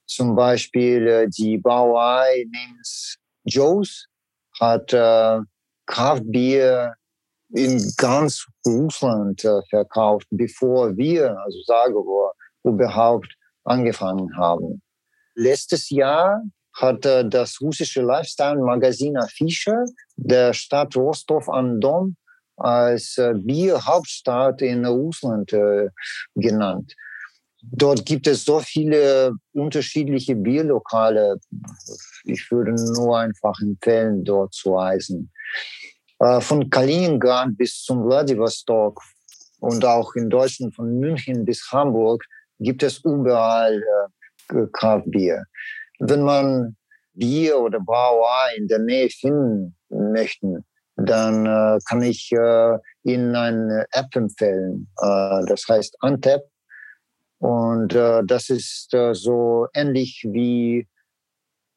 Zum 0.05 0.33
Beispiel 0.33 1.07
äh, 1.07 1.27
die 1.27 1.57
Brauerei 1.57 2.45
namens 2.49 3.17
Joe's 3.43 4.05
hat 4.61 4.93
äh, 4.93 5.39
Kraftbier 5.87 6.93
in 7.49 7.93
ganz 7.97 8.45
Russland 8.65 9.43
äh, 9.43 9.61
verkauft, 9.69 10.27
bevor 10.31 10.95
wir, 10.95 11.37
also 11.37 11.59
Sagerohr, 11.65 12.33
überhaupt 12.63 13.33
angefangen 13.65 14.37
haben. 14.37 14.81
Letztes 15.35 15.89
Jahr 15.89 16.41
hat 16.77 17.05
äh, 17.05 17.27
das 17.27 17.59
russische 17.59 18.01
Lifestyle-Magazin 18.01 19.17
Afische 19.17 19.85
der 20.15 20.53
Stadt 20.53 20.95
Rostov 20.95 21.49
am 21.49 21.79
Don 21.81 22.15
als 22.55 23.17
äh, 23.17 23.33
Bierhauptstadt 23.35 24.61
in 24.61 24.85
Russland 24.85 25.51
äh, 25.53 25.89
genannt. 26.35 26.95
Dort 27.63 28.05
gibt 28.05 28.27
es 28.27 28.45
so 28.45 28.59
viele 28.59 29.33
unterschiedliche 29.53 30.35
Bierlokale. 30.35 31.39
Ich 32.23 32.49
würde 32.51 32.71
nur 32.93 33.17
einfach 33.17 33.59
empfehlen, 33.59 34.23
dort 34.23 34.53
zu 34.53 34.75
reisen. 34.75 35.31
Von 36.39 36.69
Kaliningrad 36.69 37.57
bis 37.57 37.81
zum 37.81 38.03
Vladivostok 38.03 39.01
und 39.59 39.83
auch 39.83 40.15
in 40.15 40.29
Deutschland 40.29 40.75
von 40.75 40.99
München 40.99 41.45
bis 41.45 41.69
Hamburg 41.71 42.23
gibt 42.59 42.83
es 42.83 43.03
überall 43.03 43.83
Kraftbier. 44.71 45.43
Wenn 45.99 46.21
man 46.23 46.77
Bier 47.13 47.59
oder 47.59 47.79
Brauerei 47.79 48.55
in 48.57 48.67
der 48.67 48.79
Nähe 48.79 49.09
finden 49.09 49.75
möchten, 49.89 50.65
dann 50.95 51.45
äh, 51.45 51.79
kann 51.87 52.01
ich 52.01 52.31
äh, 52.31 52.77
Ihnen 53.03 53.35
eine 53.35 53.85
App 53.91 54.15
empfehlen. 54.15 54.87
Äh, 54.99 55.45
das 55.45 55.65
heißt 55.67 55.95
Antep. 55.99 56.41
Und 57.39 57.93
äh, 57.93 58.23
das 58.25 58.49
ist 58.49 58.93
äh, 58.93 59.13
so 59.13 59.67
ähnlich 59.73 60.25
wie 60.27 60.87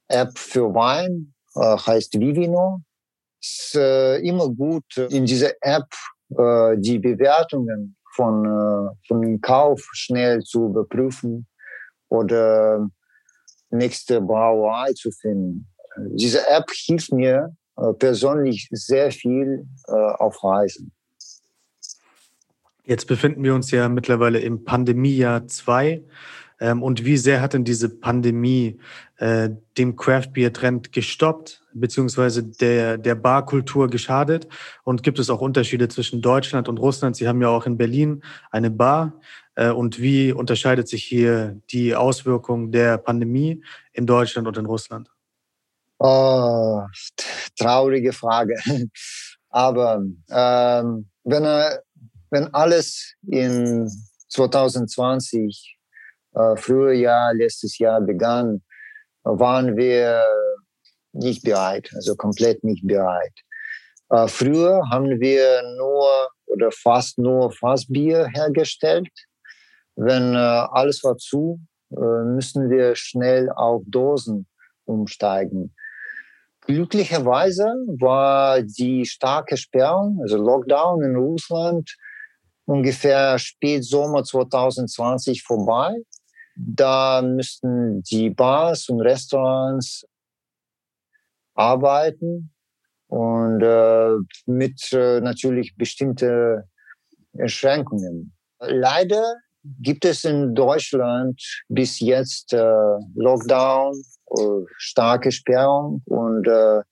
App 0.09 0.37
für 0.39 0.75
Wein, 0.75 1.35
äh, 1.55 1.77
heißt 1.77 2.19
Vivino. 2.19 2.81
Es 3.43 3.73
ist 3.73 3.75
äh, 3.77 4.17
immer 4.19 4.49
gut, 4.49 4.97
in 4.97 5.27
dieser 5.27 5.53
App 5.61 5.89
äh, 6.31 6.77
die 6.79 6.99
Bewertungen 6.99 7.97
von, 8.15 8.45
äh, 8.45 9.07
von 9.07 9.23
dem 9.23 9.41
Kauf 9.41 9.87
schnell 9.93 10.41
zu 10.41 10.67
überprüfen 10.67 11.47
oder 12.09 12.89
nächste 13.71 14.21
Brauerei 14.21 14.93
zu 14.93 15.11
finden. 15.11 15.67
Diese 15.97 16.47
App 16.49 16.71
hilft 16.71 17.13
mir 17.13 17.55
äh, 17.77 17.93
persönlich 17.95 18.69
sehr 18.71 19.11
viel 19.11 19.67
äh, 19.89 19.93
auf 19.93 20.43
Reisen. 20.43 20.93
Jetzt 22.85 23.07
befinden 23.07 23.45
wir 23.45 23.55
uns 23.55 23.71
ja 23.71 23.89
mittlerweile 23.89 24.41
im 24.41 24.65
Pandemiejahr 24.65 25.47
2. 25.47 26.03
Ähm, 26.61 26.83
und 26.83 27.05
wie 27.05 27.17
sehr 27.17 27.41
hat 27.41 27.55
denn 27.55 27.65
diese 27.65 27.89
Pandemie 27.89 28.79
äh, 29.17 29.51
dem 29.79 29.97
Craft 29.97 30.33
Beer 30.33 30.53
Trend 30.53 30.93
gestoppt, 30.93 31.63
beziehungsweise 31.73 32.43
der, 32.43 32.99
der 32.99 33.15
Barkultur 33.15 33.89
geschadet? 33.89 34.47
Und 34.85 35.03
gibt 35.03 35.19
es 35.19 35.31
auch 35.31 35.41
Unterschiede 35.41 35.89
zwischen 35.89 36.21
Deutschland 36.21 36.69
und 36.69 36.79
Russland? 36.79 37.17
Sie 37.17 37.27
haben 37.27 37.41
ja 37.41 37.49
auch 37.49 37.67
in 37.67 37.79
Berlin 37.79 38.23
eine 38.51 38.71
Bar. 38.71 39.21
Äh, 39.61 39.71
und 39.71 40.01
wie 40.01 40.33
unterscheidet 40.33 40.89
sich 40.89 41.05
hier 41.05 41.61
die 41.71 41.95
Auswirkung 41.95 42.73
der 42.73 42.97
Pandemie 42.97 43.63
in 43.93 44.07
Deutschland 44.07 44.49
und 44.49 44.57
in 44.57 44.65
Russland? 44.65 45.11
Oh, 45.99 46.83
traurige 47.59 48.15
Frage. 48.15 48.57
Aber 49.51 50.03
ähm, 50.31 51.11
wenn, 51.25 51.45
wenn 52.31 52.55
alles 52.55 53.15
in 53.29 53.91
2020 54.29 55.77
äh, 56.35 56.57
früher 56.57 56.93
Jahr, 56.93 57.35
letztes 57.35 57.77
Jahr 57.77 58.01
begann, 58.01 58.63
waren 59.25 59.77
wir 59.77 60.25
nicht 61.13 61.43
bereit, 61.43 61.91
also 61.95 62.17
komplett 62.17 62.65
nicht 62.65 62.87
bereit. 62.87 63.35
Äh, 64.09 64.27
früher 64.27 64.81
haben 64.91 65.21
wir 65.21 65.63
nur 65.77 66.31
oder 66.47 66.71
fast 66.73 67.19
nur 67.19 67.53
Fassbier 67.53 68.27
hergestellt. 68.33 69.09
Wenn 70.03 70.35
äh, 70.35 70.39
alles 70.39 71.05
war 71.05 71.19
zu, 71.19 71.61
äh, 71.91 72.25
müssen 72.25 72.71
wir 72.71 72.97
schnell 72.97 73.51
auf 73.51 73.83
Dosen 73.87 74.47
umsteigen. 74.87 75.75
Glücklicherweise 76.63 77.65
war 78.01 78.63
die 78.63 79.05
starke 79.05 79.59
Sperrung, 79.59 80.19
also 80.23 80.39
Lockdown 80.39 81.03
in 81.03 81.17
Russland, 81.17 81.95
ungefähr 82.65 83.39
Spätsommer 83.39 84.25
2020 84.25 85.43
vorbei. 85.43 85.95
Da 86.57 87.21
müssten 87.21 88.03
die 88.05 88.31
Bars 88.31 88.89
und 88.89 89.03
Restaurants 89.03 90.07
arbeiten 91.55 92.55
und 93.09 93.61
äh, 93.61 94.17
mit 94.47 94.93
äh, 94.95 95.21
natürlich 95.21 95.77
bestimmte 95.77 96.65
Erschränkungen. 97.35 98.33
Leider 98.61 99.35
gibt 99.63 100.05
es 100.05 100.25
in 100.25 100.55
Deutschland 100.55 101.41
bis 101.69 102.01
jetzt 102.01 102.53
äh, 102.53 102.99
Lockdown, 103.15 103.95
äh, 104.37 104.65
starke 104.79 105.31
Sperrung 105.31 106.03
und 106.07 106.47
äh, 106.47 106.83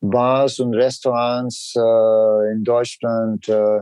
Bars 0.00 0.60
und 0.60 0.74
Restaurants 0.74 1.74
äh, 1.76 2.52
in 2.52 2.62
Deutschland, 2.64 3.48
äh, 3.48 3.80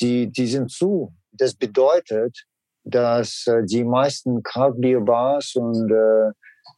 die, 0.00 0.30
die 0.30 0.46
sind 0.46 0.70
zu. 0.70 1.12
Das 1.32 1.54
bedeutet, 1.54 2.44
dass 2.84 3.46
äh, 3.46 3.64
die 3.64 3.84
meisten 3.84 4.42
Craftbeer-Bars 4.42 5.56
und 5.56 5.90
äh, 5.90 6.32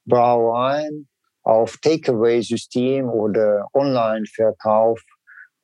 Brauereien 0.04 1.08
auf 1.42 1.76
Takeaway-System 1.78 3.08
oder 3.08 3.68
Online-Verkauf 3.72 5.00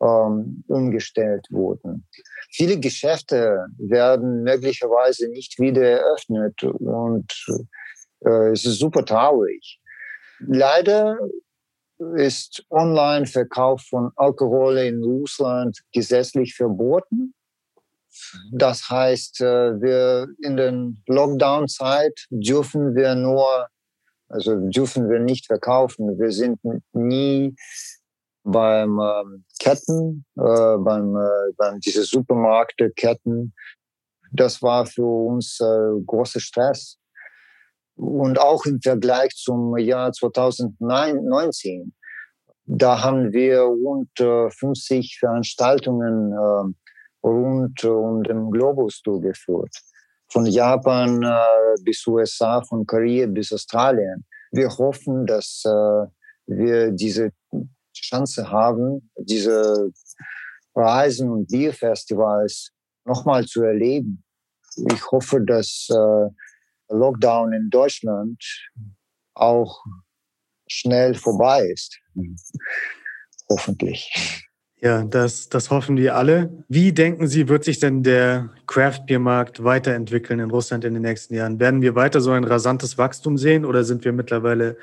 ähm, 0.00 0.64
umgestellt 0.68 1.46
wurden. 1.50 2.06
Viele 2.52 2.78
Geschäfte 2.78 3.66
werden 3.78 4.42
möglicherweise 4.42 5.28
nicht 5.28 5.58
wieder 5.58 5.82
eröffnet 5.82 6.62
und 6.62 7.32
äh, 8.24 8.50
es 8.50 8.66
ist 8.66 8.78
super 8.78 9.04
traurig. 9.06 9.80
Leider 10.38 11.18
ist 12.16 12.64
Online-Verkauf 12.70 13.82
von 13.88 14.10
Alkohol 14.16 14.78
in 14.78 15.02
Russland 15.02 15.78
gesetzlich 15.92 16.54
verboten. 16.54 17.34
Das 18.50 18.90
heißt, 18.90 19.40
äh, 19.40 19.80
wir 19.80 20.28
in 20.42 20.56
der 20.58 20.92
Lockdown-Zeit 21.06 22.26
dürfen 22.30 22.94
wir 22.94 23.14
nur, 23.14 23.68
also 24.28 24.56
dürfen 24.68 25.08
wir 25.08 25.20
nicht 25.20 25.46
verkaufen. 25.46 26.18
Wir 26.18 26.32
sind 26.32 26.60
nie 26.92 27.56
beim 28.44 28.98
ähm, 29.00 29.44
Ketten, 29.58 30.24
äh, 30.36 30.76
beim, 30.78 31.16
äh, 31.16 31.52
beim 31.56 31.80
diese 31.80 32.04
Supermarktketten. 32.04 33.54
Das 34.32 34.62
war 34.62 34.86
für 34.86 35.04
uns 35.04 35.60
äh, 35.60 36.00
großer 36.04 36.40
Stress. 36.40 36.98
Und 37.94 38.40
auch 38.40 38.64
im 38.64 38.80
Vergleich 38.80 39.30
zum 39.36 39.76
Jahr 39.76 40.12
2019, 40.12 41.92
da 42.64 43.02
haben 43.02 43.32
wir 43.32 43.60
rund 43.60 44.10
50 44.18 45.18
Veranstaltungen 45.18 46.32
äh, 46.32 47.26
rund 47.26 47.84
um 47.84 48.22
den 48.22 48.50
Globus 48.50 49.02
durchgeführt. 49.02 49.74
Von 50.30 50.46
Japan 50.46 51.22
äh, 51.22 51.82
bis 51.82 52.06
USA, 52.06 52.62
von 52.62 52.86
Korea 52.86 53.26
bis 53.26 53.52
Australien. 53.52 54.24
Wir 54.50 54.68
hoffen, 54.70 55.26
dass 55.26 55.62
äh, 55.66 56.06
wir 56.46 56.90
diese 56.92 57.30
Chance 58.02 58.50
haben, 58.50 59.10
diese 59.16 59.90
Reisen 60.74 61.30
und 61.30 61.48
Bierfestivals 61.48 62.72
nochmal 63.04 63.44
zu 63.46 63.62
erleben. 63.62 64.24
Ich 64.90 65.10
hoffe, 65.10 65.40
dass 65.44 65.88
äh, 65.90 66.28
Lockdown 66.88 67.52
in 67.52 67.70
Deutschland 67.70 68.42
auch 69.34 69.84
schnell 70.66 71.14
vorbei 71.14 71.66
ist. 71.66 71.98
Hoffentlich. 73.48 74.10
Ja, 74.80 75.04
das, 75.04 75.48
das 75.48 75.70
hoffen 75.70 75.96
wir 75.96 76.16
alle. 76.16 76.64
Wie 76.68 76.92
denken 76.92 77.28
Sie, 77.28 77.48
wird 77.48 77.62
sich 77.62 77.78
denn 77.78 78.02
der 78.02 78.50
Craft-Bier-Markt 78.66 79.62
weiterentwickeln 79.62 80.40
in 80.40 80.50
Russland 80.50 80.84
in 80.84 80.94
den 80.94 81.02
nächsten 81.02 81.34
Jahren? 81.34 81.60
Werden 81.60 81.82
wir 81.82 81.94
weiter 81.94 82.20
so 82.20 82.32
ein 82.32 82.42
rasantes 82.42 82.98
Wachstum 82.98 83.38
sehen 83.38 83.64
oder 83.64 83.84
sind 83.84 84.04
wir 84.04 84.12
mittlerweile 84.12 84.76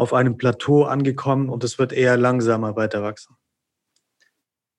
auf 0.00 0.14
einem 0.14 0.38
Plateau 0.38 0.84
angekommen 0.84 1.50
und 1.50 1.62
es 1.62 1.78
wird 1.78 1.92
eher 1.92 2.16
langsamer 2.16 2.74
weiter 2.74 3.02
wachsen? 3.02 3.36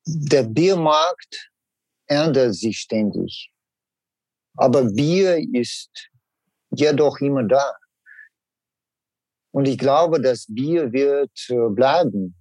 Der 0.03 0.41
Biermarkt 0.41 1.51
ändert 2.07 2.55
sich 2.55 2.79
ständig. 2.79 3.53
Aber 4.57 4.83
Bier 4.83 5.37
ist 5.53 6.09
jedoch 6.71 7.21
immer 7.21 7.43
da. 7.43 7.71
Und 9.51 9.67
ich 9.67 9.77
glaube, 9.77 10.19
das 10.19 10.47
Bier 10.49 10.91
wird 10.91 11.31
äh, 11.49 11.69
bleiben. 11.69 12.35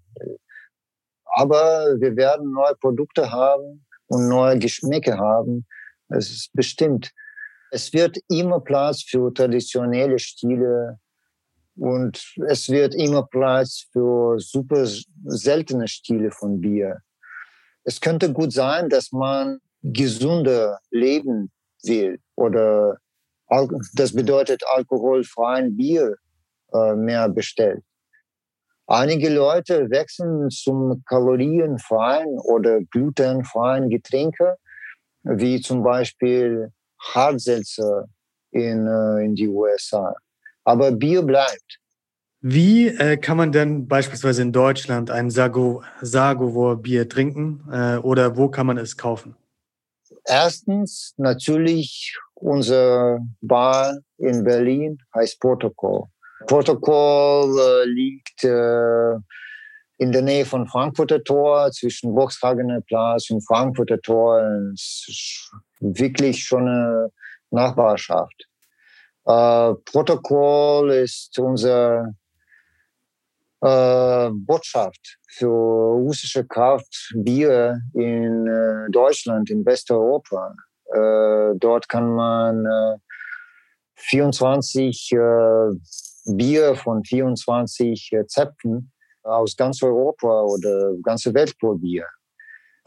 Aber 1.26 2.00
wir 2.00 2.16
werden 2.16 2.50
neue 2.50 2.76
Produkte 2.76 3.30
haben 3.30 3.84
und 4.06 4.26
neue 4.28 4.58
Geschmäcke 4.58 5.18
haben. 5.18 5.66
Das 6.08 6.30
ist 6.30 6.50
bestimmt. 6.54 7.12
Es 7.70 7.92
wird 7.92 8.16
immer 8.28 8.60
Platz 8.60 9.02
für 9.02 9.32
traditionelle 9.34 10.18
Stile 10.18 10.98
und 11.76 12.34
es 12.48 12.68
wird 12.68 12.94
immer 12.94 13.26
Platz 13.26 13.86
für 13.92 14.38
super 14.38 14.86
seltene 15.24 15.88
Stile 15.88 16.30
von 16.30 16.60
Bier. 16.60 17.00
Es 17.84 18.00
könnte 18.00 18.32
gut 18.32 18.52
sein, 18.52 18.88
dass 18.88 19.12
man 19.12 19.58
gesünder 19.82 20.78
leben 20.90 21.50
will 21.82 22.18
oder 22.36 22.98
das 23.94 24.14
bedeutet 24.14 24.62
alkoholfreien 24.74 25.76
Bier 25.76 26.16
äh, 26.72 26.94
mehr 26.94 27.28
bestellt. 27.28 27.82
Einige 28.86 29.28
Leute 29.28 29.88
wechseln 29.90 30.50
zum 30.50 31.02
kalorienfreien 31.06 32.38
oder 32.40 32.80
glutenfreien 32.90 33.88
Getränke, 33.88 34.56
wie 35.22 35.60
zum 35.60 35.82
Beispiel 35.82 36.72
Hartselzer 36.98 38.06
in, 38.50 38.86
äh, 38.86 39.24
in 39.24 39.34
die 39.34 39.48
USA. 39.48 40.14
Aber 40.64 40.92
Bier 40.92 41.22
bleibt. 41.22 41.78
Wie 42.42 42.88
äh, 42.88 43.18
kann 43.18 43.36
man 43.36 43.52
denn 43.52 43.86
beispielsweise 43.86 44.40
in 44.42 44.52
Deutschland 44.52 45.10
ein 45.10 45.30
Sago, 45.30 45.82
Sagovor-Bier 46.00 47.08
trinken 47.08 47.64
äh, 47.70 47.96
oder 47.96 48.36
wo 48.36 48.48
kann 48.48 48.66
man 48.66 48.78
es 48.78 48.96
kaufen? 48.96 49.36
Erstens 50.24 51.14
natürlich 51.18 52.16
unser 52.34 53.20
Bar 53.42 53.98
in 54.16 54.42
Berlin 54.44 54.98
heißt 55.14 55.38
Protokoll. 55.38 56.04
Protokoll 56.46 57.58
äh, 57.58 57.84
liegt 57.86 58.44
äh, 58.44 59.16
in 59.98 60.12
der 60.12 60.22
Nähe 60.22 60.46
von 60.46 60.66
Frankfurter 60.66 61.22
Tor, 61.22 61.70
zwischen 61.72 62.14
Boxhagener 62.14 62.80
Platz 62.80 63.28
und 63.28 63.46
Frankfurter 63.46 64.00
Tor. 64.00 64.40
Es 64.72 65.04
ist 65.06 65.52
wirklich 65.80 66.42
schon 66.42 66.66
eine 66.66 67.10
Nachbarschaft. 67.50 68.48
Äh, 69.26 69.74
Protokoll 69.84 70.90
ist 70.92 71.38
unser 71.38 72.14
äh, 73.60 74.30
Botschaft 74.32 75.18
für 75.28 75.48
russische 75.48 76.46
Kraftbier 76.46 77.78
in 77.94 78.46
äh, 78.46 78.90
Deutschland, 78.90 79.50
in 79.50 79.64
Westeuropa. 79.64 80.54
Äh, 80.92 81.54
dort 81.56 81.88
kann 81.88 82.14
man 82.14 82.64
äh, 82.64 82.96
24 83.96 85.12
äh, 85.12 85.16
Bier 86.34 86.74
von 86.74 87.04
24 87.04 88.12
äh, 88.12 88.26
Zäpfen 88.26 88.92
aus 89.22 89.56
ganz 89.56 89.82
Europa 89.82 90.42
oder 90.42 90.94
ganze 91.02 91.34
Welt 91.34 91.58
probieren. 91.58 92.08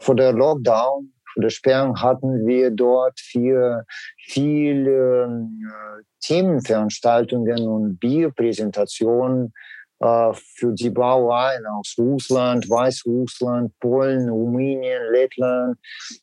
Vor 0.00 0.16
der 0.16 0.32
Lockdown, 0.32 1.13
vor 1.34 1.42
der 1.42 1.50
Sperrung 1.50 2.00
hatten 2.00 2.46
wir 2.46 2.70
dort 2.70 3.18
vier, 3.18 3.84
viele 4.18 5.24
äh, 5.24 6.02
Themenveranstaltungen 6.20 7.68
und 7.68 7.98
Bierpräsentationen 7.98 9.52
äh, 10.00 10.32
für 10.32 10.72
die 10.72 10.90
Brauereien 10.90 11.66
aus 11.66 11.94
Russland, 11.98 12.70
Weißrussland, 12.70 13.72
Polen, 13.80 14.28
Rumänien, 14.28 15.02
Lettland, 15.12 15.76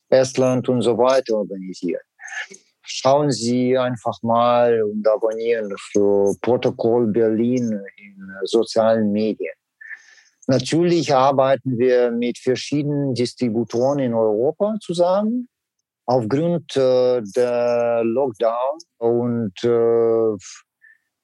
Estland 0.10 0.67
und 0.69 0.82
so 0.82 0.97
weiter 0.97 1.36
organisiert. 1.36 2.02
Schauen 2.84 3.32
Sie 3.32 3.78
einfach 3.78 4.17
mal 4.24 4.82
und 4.84 5.08
abonnieren 5.08 5.74
für 5.91 6.34
Protokoll 6.41 7.08
Berlin 7.08 7.71
in 7.97 8.15
sozialen 8.43 9.12
Medien. 9.12 9.54
Natürlich 10.47 11.13
arbeiten 11.13 11.77
wir 11.77 12.12
mit 12.12 12.38
verschiedenen 12.38 13.13
Distributoren 13.13 13.99
in 13.99 14.13
Europa 14.13 14.75
zusammen. 14.82 15.47
Aufgrund 16.06 16.75
äh, 16.75 17.21
der 17.36 18.01
Lockdown 18.04 18.77
und 18.97 19.63
äh, 19.63 20.36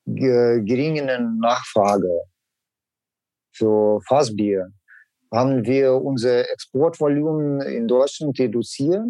geringen 0.05 1.39
Nachfrage 1.39 2.21
für 3.51 3.99
Fassbier 4.07 4.71
haben 5.33 5.65
wir 5.65 5.93
unser 5.95 6.49
Exportvolumen 6.49 7.61
in 7.61 7.87
Deutschland 7.87 8.39
reduziert. 8.39 9.03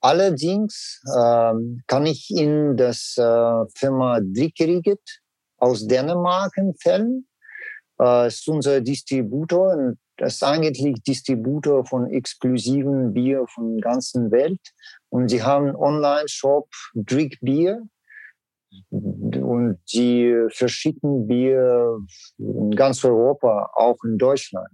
Allerdings 0.00 1.00
ähm, 1.16 1.82
kann 1.86 2.06
ich 2.06 2.28
Ihnen 2.30 2.76
das 2.76 3.14
äh, 3.16 3.64
Firma 3.76 4.18
Drickeriget 4.20 5.20
aus 5.58 5.86
Dänemark 5.86 6.56
empfehlen. 6.56 7.28
Äh, 8.00 8.28
ist 8.28 8.46
unser 8.48 8.80
Distributor. 8.80 9.94
Das 10.16 10.34
ist 10.34 10.44
eigentlich 10.44 11.02
Distributor 11.02 11.84
von 11.84 12.10
exklusiven 12.10 13.12
Bier 13.12 13.46
von 13.48 13.76
der 13.76 13.82
ganzen 13.82 14.30
Welt. 14.30 14.60
Und 15.08 15.28
sie 15.28 15.42
haben 15.42 15.66
einen 15.68 15.76
Online-Shop 15.76 16.68
Drick 16.94 17.38
Bier 17.40 17.82
und 18.90 19.78
die 19.92 20.46
verschicken 20.50 21.26
Bier 21.26 21.98
in 22.38 22.70
ganz 22.70 23.04
Europa, 23.04 23.70
auch 23.74 23.98
in 24.04 24.16
Deutschland. 24.16 24.70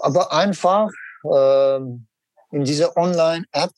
Aber 0.00 0.32
einfach 0.32 0.88
äh, 1.24 1.76
in 2.52 2.64
dieser 2.64 2.96
Online-App 2.96 3.72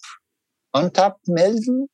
Antap 0.72 1.18
melden 1.26 1.88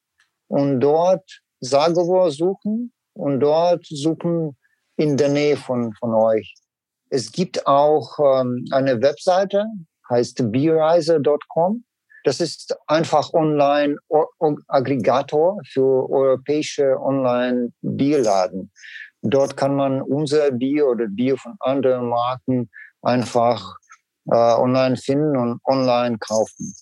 und 0.49 0.81
dort 0.81 1.40
Sagovor 1.61 2.31
suchen 2.31 2.92
und 3.14 3.40
dort 3.40 3.87
suchen 3.87 4.57
in 4.97 5.17
der 5.17 5.29
Nähe 5.29 5.57
von, 5.57 5.93
von 5.95 6.15
euch. 6.15 6.55
Es 7.11 7.31
gibt 7.31 7.67
auch 7.67 8.19
ähm, 8.19 8.65
eine 8.73 9.01
Webseite, 9.01 9.67
heißt 10.11 10.51
beerreiser.com. 10.51 11.85
Das 12.25 12.41
ist 12.41 12.77
einfach 12.89 13.33
online 13.33 13.97
Aggregator 14.67 15.61
für 15.73 16.11
europäische 16.11 17.01
Online 17.01 17.73
Bierladen. 17.83 18.73
Dort 19.23 19.57
kann 19.57 19.77
man 19.77 20.03
unser 20.03 20.51
Bier 20.51 20.89
oder 20.89 21.07
Bier 21.07 21.37
von 21.37 21.55
anderen 21.61 22.09
Marken 22.09 22.69
einfach 23.03 23.77
äh, 24.27 24.35
online 24.35 24.97
finden 24.97 25.37
und 25.37 25.61
online 25.65 26.19
kaufen. 26.19 26.75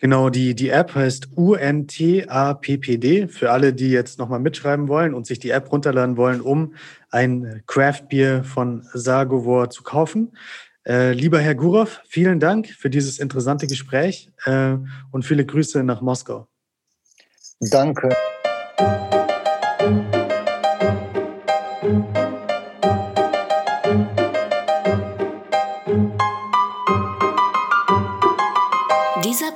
Genau, 0.00 0.30
die, 0.30 0.54
die 0.54 0.68
App 0.68 0.94
heißt 0.94 1.36
UNTAPPD 1.36 3.26
für 3.26 3.50
alle, 3.50 3.72
die 3.72 3.90
jetzt 3.90 4.18
nochmal 4.20 4.38
mitschreiben 4.38 4.86
wollen 4.86 5.12
und 5.12 5.26
sich 5.26 5.40
die 5.40 5.50
App 5.50 5.72
runterladen 5.72 6.16
wollen, 6.16 6.40
um 6.40 6.74
ein 7.10 7.62
Craft 7.66 8.02
Beer 8.08 8.44
von 8.44 8.86
Sagovor 8.92 9.70
zu 9.70 9.82
kaufen. 9.82 10.36
Äh, 10.86 11.12
lieber 11.12 11.40
Herr 11.40 11.56
Gurov, 11.56 12.00
vielen 12.06 12.38
Dank 12.38 12.68
für 12.68 12.90
dieses 12.90 13.18
interessante 13.18 13.66
Gespräch 13.66 14.30
äh, 14.44 14.76
und 15.10 15.24
viele 15.24 15.44
Grüße 15.44 15.82
nach 15.82 16.00
Moskau. 16.00 16.46
Danke. 17.60 18.08